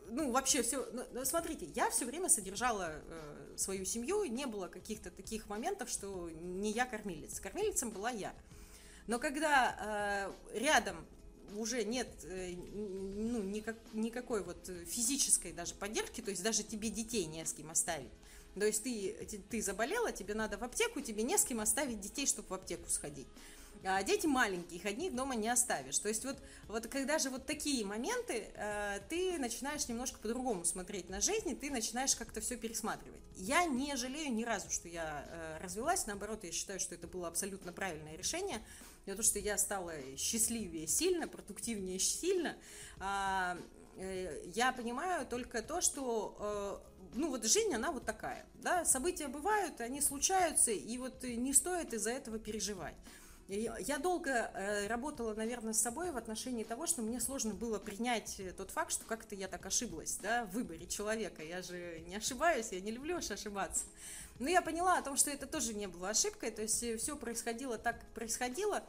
ну, 0.10 0.32
вообще 0.32 0.62
все, 0.62 0.86
ну, 0.91 1.04
ну, 1.12 1.26
смотрите, 1.26 1.67
я 1.76 1.89
все 1.89 2.06
время 2.06 2.30
содержала 2.30 2.91
э, 2.91 3.54
свою 3.56 3.86
семью, 3.86 4.26
не 4.26 4.45
было 4.45 4.67
каких-то 4.67 5.10
таких 5.12 5.47
моментов, 5.47 5.89
что 5.89 6.30
не 6.30 6.71
я 6.71 6.86
кормилец. 6.86 7.39
Кормилицем 7.39 7.89
была 7.89 8.10
я. 8.10 8.34
Но 9.08 9.19
когда 9.19 10.32
э, 10.54 10.60
рядом 10.60 11.06
уже 11.56 11.84
нет 11.84 12.08
э, 12.24 12.54
ну, 12.74 13.42
никак, 13.42 13.78
никакой 13.94 14.44
вот 14.44 14.70
физической 14.88 15.52
даже 15.52 15.76
поддержки, 15.76 16.22
то 16.22 16.32
есть 16.32 16.44
даже 16.44 16.64
тебе 16.64 16.90
детей 16.90 17.26
не 17.26 17.46
с 17.46 17.54
кем 17.54 17.70
оставить. 17.70 18.12
То 18.56 18.66
есть 18.66 18.84
ты, 18.84 19.42
ты 19.50 19.62
заболела, 19.62 20.12
тебе 20.12 20.36
надо 20.36 20.58
в 20.58 20.64
аптеку, 20.64 21.02
тебе 21.02 21.24
не 21.24 21.38
с 21.38 21.44
кем 21.46 21.60
оставить 21.60 22.00
детей, 22.00 22.28
чтобы 22.28 22.50
в 22.50 22.54
аптеку 22.54 22.90
сходить. 22.90 23.28
А 23.86 24.02
дети 24.02 24.28
маленькие, 24.28 24.80
их 24.80 24.86
одних 24.86 25.14
дома 25.14 25.36
не 25.36 25.50
оставишь. 25.50 26.00
То 26.00 26.08
есть 26.08 26.24
вот, 26.24 26.38
вот 26.68 26.88
когда 26.88 27.20
же 27.20 27.30
вот 27.30 27.46
такие 27.46 27.86
моменты, 27.86 28.46
э, 28.56 29.00
ты 29.10 29.38
начинаешь 29.40 29.88
немножко 29.90 30.20
по-другому 30.20 30.64
смотреть 30.64 31.10
на 31.10 31.20
жизнь, 31.20 31.50
и 31.50 31.56
ты 31.56 31.70
начинаешь 31.70 32.16
как-то 32.16 32.40
все 32.40 32.56
пересматривать. 32.56 33.20
Я 33.36 33.66
не 33.66 33.96
жалею 33.98 34.32
ни 34.32 34.46
разу, 34.46 34.70
что 34.70 34.88
я 34.88 35.26
э, 35.28 35.64
развелась, 35.64 36.06
наоборот, 36.06 36.46
я 36.46 36.52
считаю, 36.54 36.80
что 36.80 36.96
это 36.96 37.08
было 37.08 37.28
абсолютно 37.28 37.74
правильное 37.74 38.16
решение, 38.16 38.62
не 39.06 39.16
то, 39.16 39.24
что 39.24 39.39
я 39.39 39.58
стала 39.58 39.94
счастливее 40.18 40.88
сильно, 40.88 41.28
продуктивнее 41.28 42.00
сильно, 42.00 42.56
а, 43.00 43.58
э, 43.98 44.44
я 44.54 44.72
понимаю 44.72 45.26
только 45.26 45.62
то, 45.62 45.82
что 45.82 46.38
э, 46.39 46.94
ну 47.16 47.30
вот 47.30 47.46
жизнь, 47.46 47.74
она 47.74 47.92
вот 47.92 48.06
такая, 48.06 48.46
да, 48.56 48.86
события 48.86 49.28
бывают, 49.28 49.82
они 49.82 50.02
случаются, 50.02 50.72
и 50.72 50.98
вот 50.98 51.24
не 51.24 51.54
стоит 51.54 51.94
из-за 51.94 52.12
этого 52.12 52.39
переживать. 52.39 52.96
Я 53.80 54.00
долго 54.00 54.32
э, 54.32 54.88
работала, 54.88 55.34
наверное, 55.34 55.74
с 55.74 55.80
собой 55.80 56.12
в 56.12 56.18
отношении 56.18 56.63
того, 56.63 56.88
что 56.88 57.02
мне 57.02 57.20
сложно 57.20 57.54
было 57.54 57.78
принять 57.78 58.42
тот 58.58 58.72
факт, 58.72 58.92
что 58.92 59.06
как-то 59.06 59.36
я 59.36 59.48
так 59.48 59.66
ошиблась 59.66 60.18
да, 60.22 60.46
в 60.46 60.52
выборе 60.54 60.88
человека. 60.88 61.44
Я 61.44 61.62
же 61.62 62.02
не 62.08 62.16
ошибаюсь, 62.16 62.70
я 62.72 62.82
не 62.82 62.92
люблю 62.92 63.18
ошибаться. 63.18 63.86
Но 64.39 64.50
я 64.50 64.62
поняла 64.62 64.98
о 64.98 65.02
том, 65.02 65.18
что 65.18 65.30
это 65.30 65.46
тоже 65.46 65.74
не 65.74 65.88
было 65.88 66.10
ошибкой, 66.10 66.52
то 66.52 66.62
есть 66.63 66.84
все 67.00 67.16
происходило 67.16 67.78
так, 67.78 68.00
как 68.00 68.10
происходило, 68.10 68.84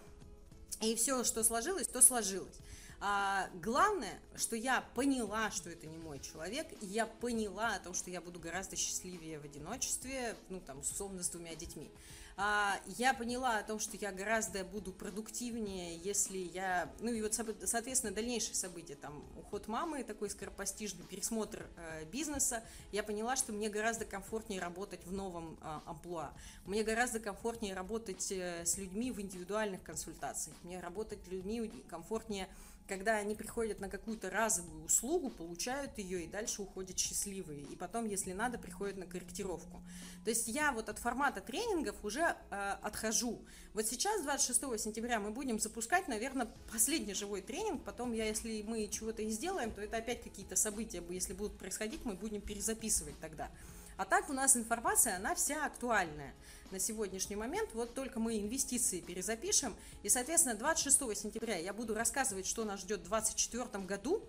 и 0.80 0.94
все, 0.96 1.24
что 1.24 1.44
сложилось, 1.44 1.86
то 1.86 2.00
сложилось. 2.00 2.56
А 3.00 3.50
главное, 3.62 4.18
что 4.34 4.56
я 4.56 4.82
поняла, 4.94 5.50
что 5.50 5.68
это 5.68 5.86
не 5.86 5.98
мой 5.98 6.20
человек, 6.20 6.66
и 6.80 6.86
я 6.86 7.06
поняла 7.06 7.74
о 7.74 7.78
том, 7.78 7.92
что 7.92 8.10
я 8.10 8.22
буду 8.22 8.40
гораздо 8.40 8.76
счастливее 8.76 9.38
в 9.38 9.44
одиночестве, 9.44 10.34
ну, 10.48 10.60
там, 10.60 10.80
условно, 10.80 11.22
с 11.22 11.28
двумя 11.28 11.54
детьми. 11.54 11.90
А, 12.36 12.80
я 12.98 13.14
поняла 13.14 13.58
о 13.58 13.62
том, 13.62 13.78
что 13.78 13.96
я 13.96 14.10
гораздо 14.10 14.64
буду 14.64 14.92
продуктивнее, 14.92 15.96
если 15.98 16.38
я... 16.38 16.92
Ну 16.98 17.12
и 17.12 17.22
вот, 17.22 17.34
соответственно, 17.34 18.12
дальнейшие 18.12 18.56
события, 18.56 18.96
там, 18.96 19.22
уход 19.36 19.68
мамы, 19.68 20.02
такой 20.02 20.30
скоропостижный 20.30 21.04
пересмотр 21.04 21.66
э, 21.76 22.04
бизнеса, 22.06 22.64
я 22.90 23.04
поняла, 23.04 23.36
что 23.36 23.52
мне 23.52 23.68
гораздо 23.68 24.04
комфортнее 24.04 24.60
работать 24.60 25.06
в 25.06 25.12
новом 25.12 25.56
э, 25.60 25.80
амплуа. 25.86 26.32
Мне 26.66 26.82
гораздо 26.82 27.20
комфортнее 27.20 27.72
работать 27.72 28.32
э, 28.32 28.64
с 28.64 28.78
людьми 28.78 29.12
в 29.12 29.20
индивидуальных 29.20 29.84
консультациях. 29.84 30.56
Мне 30.64 30.80
работать 30.80 31.26
людьми 31.28 31.70
комфортнее 31.88 32.48
когда 32.86 33.16
они 33.16 33.34
приходят 33.34 33.80
на 33.80 33.88
какую-то 33.88 34.30
разовую 34.30 34.84
услугу, 34.84 35.30
получают 35.30 35.98
ее 35.98 36.24
и 36.24 36.26
дальше 36.26 36.62
уходят 36.62 36.98
счастливые. 36.98 37.62
И 37.62 37.76
потом, 37.76 38.06
если 38.06 38.32
надо, 38.32 38.58
приходят 38.58 38.96
на 38.96 39.06
корректировку. 39.06 39.82
То 40.24 40.30
есть 40.30 40.48
я 40.48 40.72
вот 40.72 40.88
от 40.88 40.98
формата 40.98 41.40
тренингов 41.40 41.96
уже 42.04 42.36
э, 42.50 42.76
отхожу. 42.82 43.44
Вот 43.72 43.86
сейчас, 43.86 44.22
26 44.22 44.80
сентября, 44.80 45.18
мы 45.20 45.30
будем 45.30 45.58
запускать, 45.58 46.08
наверное, 46.08 46.48
последний 46.70 47.14
живой 47.14 47.42
тренинг. 47.42 47.84
Потом 47.84 48.12
я, 48.12 48.26
если 48.26 48.62
мы 48.62 48.86
чего-то 48.88 49.22
и 49.22 49.30
сделаем, 49.30 49.72
то 49.72 49.80
это 49.80 49.96
опять 49.96 50.22
какие-то 50.22 50.56
события, 50.56 51.02
если 51.08 51.32
будут 51.32 51.58
происходить, 51.58 52.04
мы 52.04 52.14
будем 52.14 52.40
перезаписывать 52.40 53.18
тогда. 53.20 53.50
А 53.96 54.04
так 54.04 54.28
у 54.28 54.32
нас 54.32 54.56
информация, 54.56 55.16
она 55.16 55.34
вся 55.34 55.64
актуальная 55.64 56.34
на 56.70 56.78
сегодняшний 56.78 57.36
момент. 57.36 57.70
Вот 57.74 57.94
только 57.94 58.18
мы 58.18 58.38
инвестиции 58.38 59.00
перезапишем. 59.00 59.74
И, 60.02 60.08
соответственно, 60.08 60.56
26 60.56 61.16
сентября 61.16 61.56
я 61.56 61.72
буду 61.72 61.94
рассказывать, 61.94 62.46
что 62.46 62.64
нас 62.64 62.80
ждет 62.80 63.00
в 63.00 63.08
2024 63.08 63.84
году. 63.84 64.22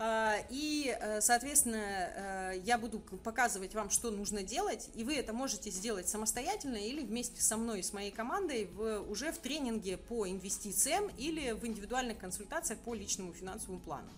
А, 0.00 0.36
и, 0.48 0.96
э, 0.96 1.20
соответственно, 1.20 1.76
э, 1.76 2.60
я 2.64 2.78
буду 2.78 3.00
показывать 3.00 3.74
вам, 3.74 3.90
что 3.90 4.12
нужно 4.12 4.44
делать, 4.44 4.88
и 4.94 5.02
вы 5.02 5.16
это 5.16 5.32
можете 5.32 5.70
сделать 5.70 6.08
самостоятельно 6.08 6.76
или 6.76 7.02
вместе 7.02 7.42
со 7.42 7.56
мной 7.56 7.80
и 7.80 7.82
с 7.82 7.92
моей 7.92 8.12
командой 8.12 8.66
в, 8.66 9.00
уже 9.10 9.32
в 9.32 9.38
тренинге 9.38 9.96
по 9.96 10.28
инвестициям 10.28 11.10
или 11.18 11.50
в 11.50 11.66
индивидуальных 11.66 12.18
консультациях 12.18 12.78
по 12.78 12.94
личному 12.94 13.32
финансовому 13.32 13.80
плану. 13.80 14.08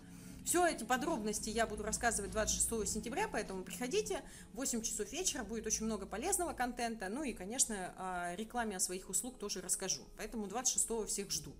Все 0.51 0.67
эти 0.67 0.83
подробности 0.83 1.49
я 1.49 1.65
буду 1.65 1.85
рассказывать 1.85 2.33
26 2.33 2.93
сентября, 2.93 3.29
поэтому 3.29 3.63
приходите. 3.63 4.21
В 4.53 4.57
8 4.57 4.83
часов 4.83 5.13
вечера 5.13 5.45
будет 5.45 5.65
очень 5.65 5.87
много 5.87 6.07
полезного 6.07 6.55
контента. 6.55 7.09
Ну 7.09 7.23
и, 7.23 7.33
конечно, 7.33 7.95
о 7.97 8.35
рекламе 8.35 8.75
о 8.75 8.81
своих 8.81 9.09
услуг 9.09 9.39
тоже 9.39 9.61
расскажу. 9.61 10.03
Поэтому 10.17 10.49
26 10.49 11.07
всех 11.07 11.31
жду. 11.31 11.53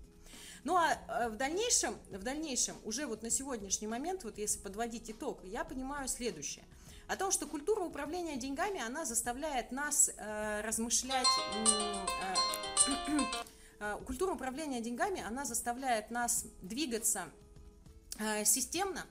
Ну 0.65 0.75
а 0.75 0.89
э, 1.07 1.29
в 1.29 1.37
дальнейшем, 1.37 1.95
в 2.09 2.21
дальнейшем, 2.21 2.75
уже 2.83 3.05
вот 3.05 3.23
на 3.23 3.29
сегодняшний 3.29 3.87
момент, 3.87 4.25
вот 4.25 4.37
если 4.37 4.59
подводить 4.59 5.09
итог, 5.09 5.39
я 5.45 5.63
понимаю 5.63 6.09
следующее. 6.09 6.65
О 7.07 7.15
том, 7.15 7.31
что 7.31 7.47
культура 7.47 7.79
управления 7.79 8.35
деньгами, 8.35 8.81
она 8.81 9.05
заставляет 9.05 9.71
нас 9.71 10.11
э, 10.17 10.61
размышлять... 10.65 11.27
Э, 11.65 12.35
э, 13.79 13.97
культура 14.05 14.33
управления 14.33 14.81
деньгами, 14.81 15.23
она 15.25 15.45
заставляет 15.45 16.11
нас 16.11 16.45
двигаться 16.61 17.31
Э, 18.19 18.45
системно, 18.45 19.05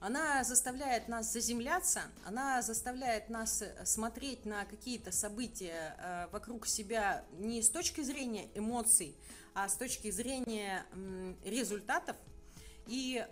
она 0.00 0.44
заставляет 0.44 1.08
нас 1.08 1.32
заземляться, 1.32 2.02
она 2.24 2.62
заставляет 2.62 3.28
нас 3.30 3.62
э, 3.62 3.84
смотреть 3.84 4.44
на 4.44 4.64
какие-то 4.64 5.12
события 5.12 5.96
э, 5.98 6.28
вокруг 6.32 6.66
себя 6.66 7.24
не 7.38 7.62
с 7.62 7.70
точки 7.70 8.00
зрения 8.02 8.48
эмоций, 8.54 9.16
а 9.54 9.68
с 9.68 9.76
точки 9.76 10.10
зрения 10.10 10.84
результатов. 11.44 12.16
И 12.86 13.26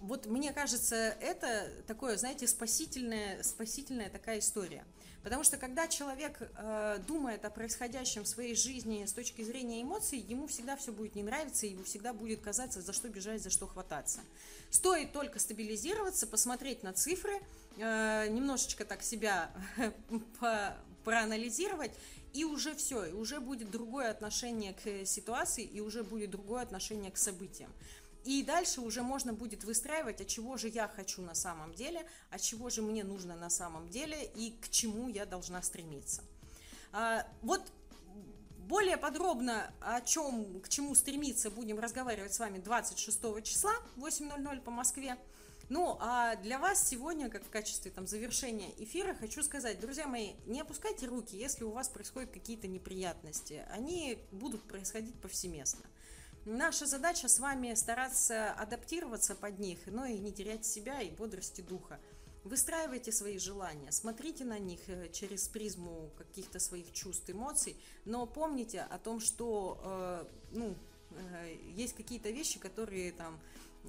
вот 0.00 0.26
мне 0.26 0.52
кажется, 0.52 0.94
это 0.94 1.72
такое, 1.86 2.18
знаете, 2.18 2.46
спасительная, 2.46 3.42
спасительная 3.42 4.10
такая 4.10 4.38
история– 4.38 4.84
Потому 5.22 5.44
что 5.44 5.58
когда 5.58 5.86
человек 5.86 6.38
э, 6.40 6.98
думает 7.06 7.44
о 7.44 7.50
происходящем 7.50 8.24
в 8.24 8.28
своей 8.28 8.54
жизни 8.54 9.04
с 9.04 9.12
точки 9.12 9.42
зрения 9.42 9.82
эмоций, 9.82 10.18
ему 10.18 10.46
всегда 10.46 10.76
все 10.76 10.92
будет 10.92 11.14
не 11.14 11.22
нравиться, 11.22 11.66
ему 11.66 11.84
всегда 11.84 12.14
будет 12.14 12.40
казаться, 12.40 12.80
за 12.80 12.92
что 12.92 13.08
бежать, 13.08 13.42
за 13.42 13.50
что 13.50 13.66
хвататься. 13.66 14.20
Стоит 14.70 15.12
только 15.12 15.38
стабилизироваться, 15.38 16.26
посмотреть 16.26 16.82
на 16.82 16.94
цифры, 16.94 17.38
э, 17.76 18.28
немножечко 18.30 18.86
так 18.86 19.02
себя 19.02 19.50
проанализировать, 21.04 21.92
и 22.32 22.44
уже 22.44 22.74
все, 22.74 23.04
и 23.04 23.12
уже 23.12 23.40
будет 23.40 23.70
другое 23.70 24.10
отношение 24.10 24.72
к 24.72 25.04
ситуации, 25.04 25.64
и 25.64 25.80
уже 25.80 26.04
будет 26.04 26.30
другое 26.30 26.62
отношение 26.62 27.10
к 27.10 27.16
событиям. 27.16 27.70
И 28.24 28.42
дальше 28.42 28.80
уже 28.80 29.02
можно 29.02 29.32
будет 29.32 29.64
выстраивать, 29.64 30.20
от 30.20 30.26
чего 30.26 30.56
же 30.56 30.68
я 30.68 30.88
хочу 30.88 31.22
на 31.22 31.34
самом 31.34 31.74
деле, 31.74 32.06
от 32.30 32.40
чего 32.40 32.68
же 32.68 32.82
мне 32.82 33.02
нужно 33.02 33.34
на 33.36 33.50
самом 33.50 33.88
деле 33.88 34.24
и 34.24 34.50
к 34.60 34.68
чему 34.68 35.08
я 35.08 35.24
должна 35.24 35.62
стремиться. 35.62 36.22
А, 36.92 37.26
вот 37.40 37.62
более 38.70 38.96
подробно 38.96 39.72
о 39.80 40.00
чем, 40.00 40.60
к 40.60 40.68
чему 40.68 40.94
стремиться, 40.94 41.50
будем 41.50 41.78
разговаривать 41.80 42.34
с 42.34 42.38
вами 42.38 42.58
26 42.58 43.42
числа, 43.42 43.72
8.00 43.96 44.60
по 44.60 44.70
Москве. 44.70 45.16
Ну, 45.70 45.96
а 46.00 46.34
для 46.36 46.58
вас 46.58 46.88
сегодня, 46.88 47.30
как 47.30 47.44
в 47.44 47.50
качестве 47.50 47.90
там, 47.92 48.06
завершения 48.06 48.72
эфира, 48.78 49.14
хочу 49.14 49.42
сказать, 49.42 49.80
друзья 49.80 50.06
мои, 50.06 50.32
не 50.46 50.60
опускайте 50.60 51.06
руки, 51.06 51.36
если 51.36 51.64
у 51.64 51.70
вас 51.70 51.88
происходят 51.88 52.30
какие-то 52.30 52.66
неприятности. 52.66 53.64
Они 53.70 54.18
будут 54.32 54.62
происходить 54.62 55.14
повсеместно. 55.20 55.84
Наша 56.46 56.86
задача 56.86 57.28
с 57.28 57.38
вами 57.38 57.74
стараться 57.74 58.52
адаптироваться 58.52 59.34
под 59.34 59.58
них, 59.58 59.78
но 59.86 60.06
и 60.06 60.18
не 60.18 60.32
терять 60.32 60.64
себя 60.64 61.02
и 61.02 61.10
бодрости 61.10 61.60
духа. 61.60 62.00
Выстраивайте 62.44 63.12
свои 63.12 63.38
желания, 63.38 63.92
смотрите 63.92 64.46
на 64.46 64.58
них 64.58 64.80
э, 64.86 65.10
через 65.12 65.46
призму 65.48 66.10
каких-то 66.16 66.58
своих 66.58 66.90
чувств, 66.92 67.28
эмоций, 67.28 67.76
но 68.06 68.24
помните 68.24 68.80
о 68.80 68.96
том, 68.96 69.20
что 69.20 69.78
э, 69.84 70.24
ну, 70.52 70.74
э, 71.10 71.56
есть 71.74 71.94
какие-то 71.94 72.30
вещи, 72.30 72.58
которые 72.58 73.12
там 73.12 73.38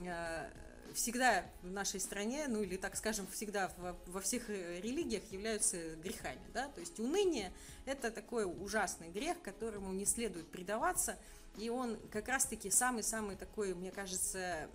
э, 0.01 0.51
всегда 0.93 1.45
в 1.61 1.71
нашей 1.71 2.01
стране, 2.01 2.47
ну 2.49 2.61
или 2.61 2.75
так 2.75 2.97
скажем, 2.97 3.25
всегда 3.27 3.71
во, 3.77 3.95
во 4.07 4.19
всех 4.19 4.49
э, 4.49 4.81
религиях 4.81 5.23
являются 5.31 5.95
грехами. 5.95 6.41
Да? 6.53 6.67
То 6.67 6.81
есть 6.81 6.99
уныние– 6.99 7.53
это 7.85 8.11
такой 8.11 8.43
ужасный 8.43 9.09
грех, 9.09 9.41
которому 9.41 9.93
не 9.93 10.05
следует 10.05 10.51
предаваться– 10.51 11.17
и 11.57 11.69
он 11.69 11.97
как 12.11 12.27
раз-таки 12.27 12.69
самый-самый 12.69 13.35
такой, 13.35 13.73
мне 13.73 13.91
кажется, 13.91 14.69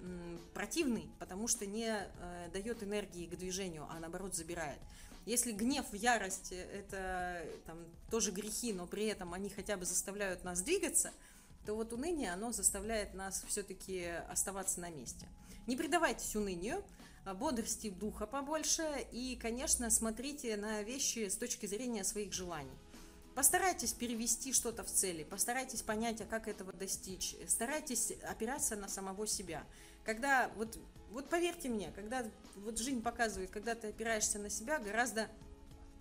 противный, 0.55 1.09
потому 1.19 1.49
что 1.49 1.67
не 1.67 1.89
э, 1.89 2.49
дает 2.53 2.83
энергии 2.83 3.27
к 3.27 3.37
движению, 3.37 3.87
а 3.91 3.99
наоборот 3.99 4.35
забирает. 4.35 4.79
Если 5.25 5.53
гнев, 5.53 5.87
ярость– 5.93 6.53
это 6.73 7.45
там, 7.65 7.79
тоже 8.11 8.31
грехи, 8.31 8.73
но 8.73 8.87
при 8.87 9.07
этом 9.07 9.35
они 9.35 9.49
хотя 9.49 9.77
бы 9.77 9.85
заставляют 9.85 10.45
нас 10.45 10.62
двигаться, 10.62 11.12
то 11.65 11.75
вот 11.75 11.93
уныние, 11.93 12.33
оно 12.33 12.53
заставляет 12.53 13.15
нас 13.15 13.45
все-таки 13.49 14.05
оставаться 14.29 14.81
на 14.81 14.91
месте. 14.91 15.27
Не 15.67 15.77
предавайтесь 15.77 16.37
унынию, 16.37 16.85
а 17.25 17.35
бодрости 17.35 17.91
духа 17.91 18.25
побольше 18.27 19.05
и, 19.11 19.37
конечно, 19.43 19.91
смотрите 19.91 20.57
на 20.57 20.83
вещи 20.83 21.29
с 21.29 21.37
точки 21.37 21.67
зрения 21.67 22.05
своих 22.05 22.33
желаний. 22.33 22.71
Постарайтесь 23.37 23.92
перевести 23.92 24.55
что-то 24.55 24.83
в 24.83 24.87
цели, 24.87 25.22
постарайтесь 25.22 25.83
понять, 25.83 26.22
а 26.22 26.25
как 26.25 26.49
этого 26.49 26.72
достичь, 26.72 27.37
старайтесь 27.46 28.12
опираться 28.22 28.77
на 28.77 28.88
самого 28.88 29.27
себя. 29.27 29.62
Когда, 30.07 30.51
вот, 30.57 30.79
вот 31.11 31.29
поверьте 31.29 31.68
мне, 31.68 31.92
когда 31.94 32.25
вот 32.55 32.79
жизнь 32.79 33.03
показывает, 33.03 33.51
когда 33.51 33.75
ты 33.75 33.88
опираешься 33.88 34.38
на 34.38 34.49
себя, 34.49 34.79
гораздо 34.79 35.29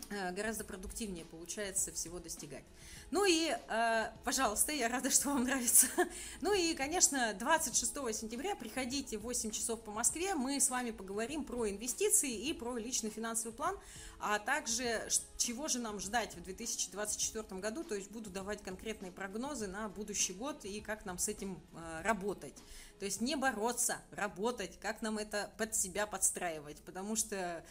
гораздо 0.09 0.63
продуктивнее 0.63 1.25
получается 1.25 1.91
всего 1.91 2.19
достигать. 2.19 2.63
Ну 3.11 3.23
и, 3.25 3.49
э, 3.49 4.11
пожалуйста, 4.23 4.71
я 4.71 4.89
рада, 4.89 5.09
что 5.09 5.29
вам 5.29 5.43
нравится. 5.43 5.87
Ну 6.41 6.53
и, 6.53 6.73
конечно, 6.73 7.33
26 7.33 7.93
сентября 8.13 8.55
приходите 8.55 9.17
в 9.17 9.21
8 9.21 9.51
часов 9.51 9.81
по 9.81 9.91
Москве, 9.91 10.35
мы 10.35 10.59
с 10.59 10.69
вами 10.69 10.91
поговорим 10.91 11.43
про 11.43 11.69
инвестиции 11.69 12.31
и 12.31 12.53
про 12.53 12.77
личный 12.77 13.09
финансовый 13.09 13.53
план, 13.53 13.77
а 14.19 14.39
также 14.39 15.07
чего 15.37 15.67
же 15.67 15.79
нам 15.79 15.99
ждать 15.99 16.35
в 16.35 16.43
2024 16.43 17.61
году, 17.61 17.83
то 17.83 17.95
есть 17.95 18.11
буду 18.11 18.29
давать 18.29 18.61
конкретные 18.63 19.11
прогнозы 19.11 19.67
на 19.67 19.87
будущий 19.89 20.33
год 20.33 20.65
и 20.65 20.81
как 20.81 21.05
нам 21.05 21.17
с 21.17 21.27
этим 21.27 21.59
э, 21.73 22.01
работать. 22.03 22.55
То 22.99 23.05
есть 23.05 23.21
не 23.21 23.35
бороться, 23.35 23.97
работать, 24.11 24.79
как 24.79 25.01
нам 25.01 25.17
это 25.17 25.51
под 25.57 25.75
себя 25.75 26.07
подстраивать, 26.07 26.77
потому 26.81 27.15
что 27.15 27.63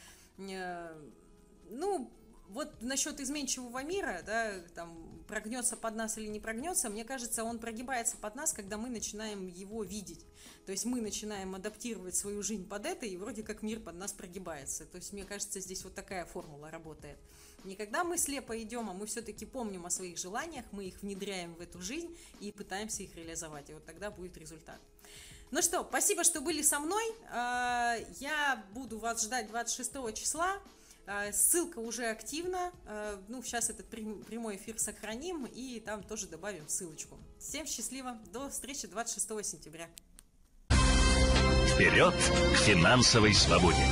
ну, 1.70 2.10
вот 2.48 2.82
насчет 2.82 3.20
изменчивого 3.20 3.82
мира, 3.82 4.22
да, 4.24 4.60
там, 4.74 5.24
прогнется 5.26 5.76
под 5.76 5.96
нас 5.96 6.18
или 6.18 6.26
не 6.26 6.40
прогнется, 6.40 6.90
мне 6.90 7.04
кажется, 7.04 7.44
он 7.44 7.58
прогибается 7.58 8.16
под 8.16 8.34
нас, 8.34 8.52
когда 8.52 8.76
мы 8.76 8.88
начинаем 8.88 9.46
его 9.48 9.82
видеть. 9.82 10.24
То 10.66 10.72
есть 10.72 10.84
мы 10.84 11.00
начинаем 11.00 11.54
адаптировать 11.54 12.14
свою 12.14 12.42
жизнь 12.42 12.68
под 12.68 12.86
это, 12.86 13.06
и 13.06 13.16
вроде 13.16 13.42
как 13.42 13.62
мир 13.62 13.80
под 13.80 13.96
нас 13.96 14.12
прогибается. 14.12 14.84
То 14.86 14.96
есть, 14.96 15.12
мне 15.12 15.24
кажется, 15.24 15.60
здесь 15.60 15.84
вот 15.84 15.94
такая 15.94 16.24
формула 16.26 16.70
работает. 16.70 17.18
Не 17.64 17.76
когда 17.76 18.04
мы 18.04 18.18
слепо 18.18 18.60
идем, 18.62 18.90
а 18.90 18.92
мы 18.92 19.06
все-таки 19.06 19.46
помним 19.46 19.86
о 19.86 19.90
своих 19.90 20.18
желаниях, 20.18 20.66
мы 20.70 20.84
их 20.84 21.00
внедряем 21.00 21.54
в 21.54 21.60
эту 21.60 21.80
жизнь 21.80 22.14
и 22.40 22.52
пытаемся 22.52 23.02
их 23.02 23.16
реализовать. 23.16 23.70
И 23.70 23.74
вот 23.74 23.84
тогда 23.86 24.10
будет 24.10 24.36
результат. 24.36 24.78
Ну 25.50 25.62
что, 25.62 25.84
спасибо, 25.88 26.24
что 26.24 26.40
были 26.40 26.62
со 26.62 26.78
мной. 26.78 27.04
А, 27.30 27.96
я 28.18 28.62
буду 28.74 28.98
вас 28.98 29.22
ждать 29.22 29.48
26 29.48 30.14
числа. 30.14 30.60
А, 31.06 31.32
ссылка 31.32 31.78
уже 31.78 32.06
активна. 32.06 32.72
А, 32.86 33.22
ну, 33.28 33.42
сейчас 33.42 33.70
этот 33.70 33.88
прямой 33.88 34.56
эфир 34.56 34.78
сохраним 34.78 35.46
и 35.46 35.80
там 35.80 36.02
тоже 36.02 36.26
добавим 36.26 36.68
ссылочку. 36.68 37.18
Всем 37.38 37.66
счастливо. 37.66 38.18
До 38.32 38.48
встречи 38.48 38.86
26 38.86 39.44
сентября. 39.44 39.88
Вперед 41.68 42.14
к 42.14 42.56
финансовой 42.58 43.34
свободе! 43.34 43.84